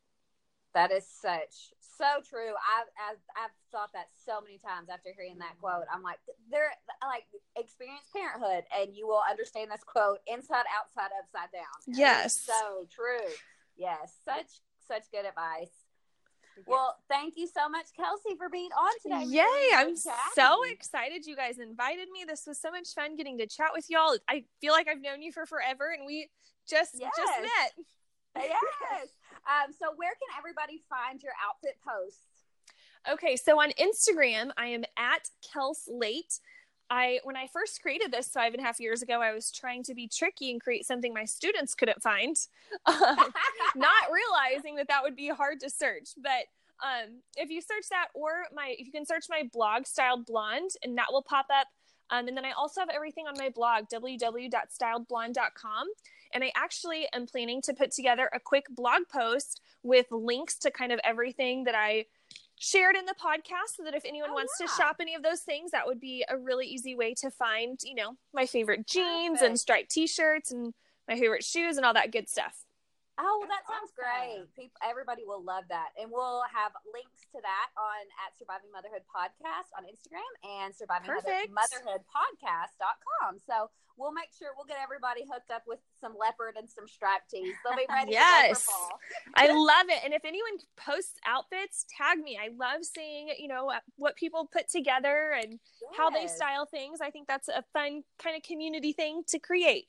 That 0.75 0.91
is 0.91 1.07
such 1.09 1.73
so 1.81 2.21
true. 2.29 2.51
I've, 2.51 2.91
I've 2.99 3.23
I've 3.37 3.51
thought 3.71 3.93
that 3.93 4.09
so 4.27 4.41
many 4.41 4.59
times 4.59 4.89
after 4.91 5.11
hearing 5.15 5.39
that 5.39 5.57
quote. 5.61 5.85
I'm 5.93 6.03
like, 6.03 6.19
they're 6.51 6.73
like 7.03 7.25
experience 7.57 8.11
parenthood, 8.13 8.65
and 8.77 8.95
you 8.95 9.07
will 9.07 9.23
understand 9.29 9.71
this 9.71 9.85
quote 9.85 10.19
inside, 10.27 10.65
outside, 10.75 11.11
upside 11.23 11.53
down. 11.53 11.79
Yes. 11.87 12.41
so 12.41 12.87
true. 12.91 13.31
Yes, 13.77 14.19
such 14.25 14.61
such 14.87 15.05
good 15.13 15.25
advice. 15.27 15.84
Well, 16.67 16.97
thank 17.09 17.35
you 17.37 17.47
so 17.47 17.69
much, 17.69 17.87
Kelsey, 17.97 18.37
for 18.37 18.49
being 18.49 18.71
on 18.71 18.93
today. 19.03 19.25
Yay! 19.27 19.43
really 19.43 19.75
I'm 19.75 19.97
so 19.97 20.63
excited 20.71 21.27
you 21.27 21.37
guys 21.37 21.59
invited 21.59 22.09
me. 22.11 22.25
This 22.27 22.45
was 22.47 22.61
so 22.61 22.71
much 22.71 22.89
fun 22.95 23.17
getting 23.17 23.39
to 23.39 23.47
chat 23.47 23.69
with 23.73 23.87
y'all. 23.89 24.17
I 24.29 24.45
feel 24.61 24.73
like 24.73 24.89
I've 24.89 25.03
known 25.03 25.23
you 25.23 25.33
for 25.33 25.47
forever 25.47 25.93
and 25.97 26.07
we 26.07 26.29
just 26.69 26.93
just 26.95 27.41
met. 27.41 27.73
Yes. 28.37 29.11
Um, 29.47 29.73
so, 29.73 29.93
where 29.95 30.11
can 30.11 30.37
everybody 30.37 30.83
find 30.91 31.23
your 31.23 31.35
outfit 31.47 31.77
posts? 31.87 32.27
Okay, 33.09 33.37
so 33.37 33.61
on 33.61 33.71
Instagram, 33.73 34.51
I 34.57 34.67
am 34.67 34.83
at 34.99 35.29
Kels 35.45 35.87
Late. 35.87 36.41
I 36.91 37.21
when 37.25 37.37
I 37.37 37.47
first 37.53 37.81
created 37.81 38.13
this 38.13 38.29
five 38.29 38.53
and 38.55 38.63
a 38.63 38.67
half 38.67 38.79
years 38.81 39.03
ago, 39.03 39.21
I 39.23 39.33
was 39.33 39.51
trying 39.51 39.83
to 39.85 39.95
be 39.95 40.09
tricky 40.09 40.51
and 40.51 40.61
create 40.61 40.87
something 40.87 41.13
my 41.13 41.25
students 41.25 41.75
couldn't 41.75 42.03
find, 42.03 42.37
Uh, 42.87 43.17
not 43.77 44.11
realizing 44.13 44.77
that 44.77 44.89
that 44.89 45.03
would 45.03 45.17
be 45.17 45.29
hard 45.29 45.61
to 45.61 45.71
search. 45.71 46.11
But 46.23 46.47
um, 46.83 47.23
if 47.37 47.51
you 47.51 47.61
search 47.61 47.89
that, 47.91 48.09
or 48.15 48.45
my 48.55 48.75
if 48.79 48.87
you 48.87 48.93
can 48.93 49.07
search 49.07 49.27
my 49.31 49.49
blog, 49.53 49.87
Styled 49.87 50.27
Blonde, 50.27 50.73
and 50.83 50.97
that 50.99 51.07
will 51.11 51.23
pop 51.23 51.47
up. 51.53 51.69
Um, 52.11 52.29
and 52.29 52.37
then 52.37 52.45
I 52.45 52.51
also 52.53 52.81
have 52.81 52.91
everything 52.91 53.27
on 53.27 53.35
my 53.39 53.49
blog, 53.49 53.85
www.styledblonde.com. 53.93 55.87
And 56.35 56.45
I 56.45 56.53
actually 56.55 57.09
am 57.15 57.27
planning 57.27 57.63
to 57.63 57.73
put 57.73 57.93
together 57.93 58.29
a 58.33 58.41
quick 58.41 58.67
blog 58.69 59.03
post 59.11 59.63
with 59.83 60.07
links 60.11 60.57
to 60.59 60.71
kind 60.71 60.93
of 60.93 61.01
everything 61.03 61.65
that 61.65 61.75
I 61.75 62.05
shared 62.57 62.97
in 62.97 63.05
the 63.07 63.15
podcast 63.15 63.77
so 63.77 63.85
that 63.85 63.95
if 63.95 64.05
anyone 64.05 64.31
Oh, 64.31 64.35
wants 64.35 64.55
yeah. 64.61 64.67
to 64.67 64.73
shop 64.73 64.97
any 65.01 65.15
of 65.15 65.23
those 65.23 65.41
things, 65.41 65.71
that 65.73 65.87
would 65.87 66.01
be 66.01 66.25
a 66.29 66.39
really 66.39 66.67
easy 66.67 66.95
way 66.95 67.15
to 67.15 67.31
find, 67.31 67.79
you 67.83 67.95
know, 67.95 68.17
my 68.33 68.47
favorite 68.47 68.87
jeans 68.87 69.41
and 69.43 69.55
Perfect. 69.55 69.59
striped 69.59 69.91
t 69.91 70.07
shirts 70.07 70.51
and 70.53 70.73
my 71.09 71.19
favorite 71.19 71.45
shoes 71.45 71.77
and 71.77 71.85
all 71.85 71.95
that 71.95 72.13
good 72.13 72.29
stuff. 72.29 72.55
Oh, 73.17 73.39
well, 73.39 73.47
that 73.47 73.63
sounds 73.71 73.95
great. 73.95 74.43
People, 74.59 74.75
everybody 74.83 75.23
will 75.23 75.39
love 75.39 75.63
that, 75.71 75.95
and 75.95 76.11
we'll 76.11 76.43
have 76.51 76.73
links 76.91 77.23
to 77.31 77.39
that 77.47 77.69
on 77.79 78.03
at 78.27 78.35
Surviving 78.35 78.75
Motherhood 78.75 79.07
Podcast 79.07 79.71
on 79.79 79.87
Instagram 79.87 80.27
and 80.43 80.75
Surviving 80.75 81.07
Perfect. 81.07 81.55
Motherhood 81.55 82.03
Podcast.com. 82.11 83.39
So 83.47 83.71
we'll 83.97 84.13
make 84.13 84.31
sure 84.37 84.49
we'll 84.57 84.67
get 84.67 84.79
everybody 84.83 85.23
hooked 85.31 85.51
up 85.51 85.63
with 85.67 85.79
some 86.01 86.15
leopard 86.19 86.57
and 86.59 86.69
some 86.69 86.87
striped 86.89 87.31
tees. 87.31 87.55
They'll 87.65 87.77
be 87.77 87.87
ready. 87.91 88.13
Yes. 88.13 88.65
for 88.65 88.71
fall. 88.73 88.99
I 89.35 89.47
love 89.53 89.87
it. 89.89 90.01
And 90.05 90.13
if 90.15 90.25
anyone 90.25 90.59
posts 90.77 91.19
outfits, 91.27 91.87
tag 91.97 92.19
me. 92.19 92.39
I 92.43 92.49
love 92.57 92.85
seeing, 92.85 93.29
you 93.39 93.49
know, 93.49 93.71
uh, 93.71 93.81
what 93.97 94.17
people 94.17 94.49
put 94.53 94.69
together 94.69 95.33
and 95.41 95.59
how 95.97 96.11
they 96.11 96.27
style 96.27 96.67
things. 96.67 97.01
I 97.01 97.11
think 97.11 97.29
that's 97.29 97.49
a 97.49 97.65
fun 97.73 98.03
kind 98.19 98.37
of 98.37 98.43
community 98.43 98.93
thing 98.93 99.23
to 99.29 99.39
create. 99.39 99.87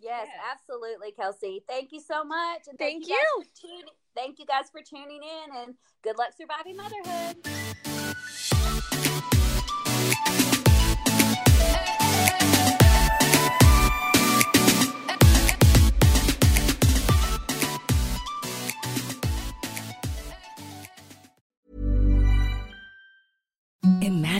Yes, 0.00 0.26
absolutely, 0.50 1.12
Kelsey. 1.12 1.62
Thank 1.68 1.92
you 1.92 2.00
so 2.00 2.24
much, 2.24 2.62
and 2.68 2.76
Thank 2.76 3.06
guys 3.08 3.16
for 3.38 3.44
tuning- 3.68 3.84
thank 4.16 4.40
you 4.40 4.46
guys 4.46 4.68
for 4.68 4.82
tuning 4.82 5.22
in, 5.22 5.56
and 5.56 5.74
good 6.02 6.18
luck 6.18 6.32
surviving 6.36 6.76
motherhood. 6.76 7.36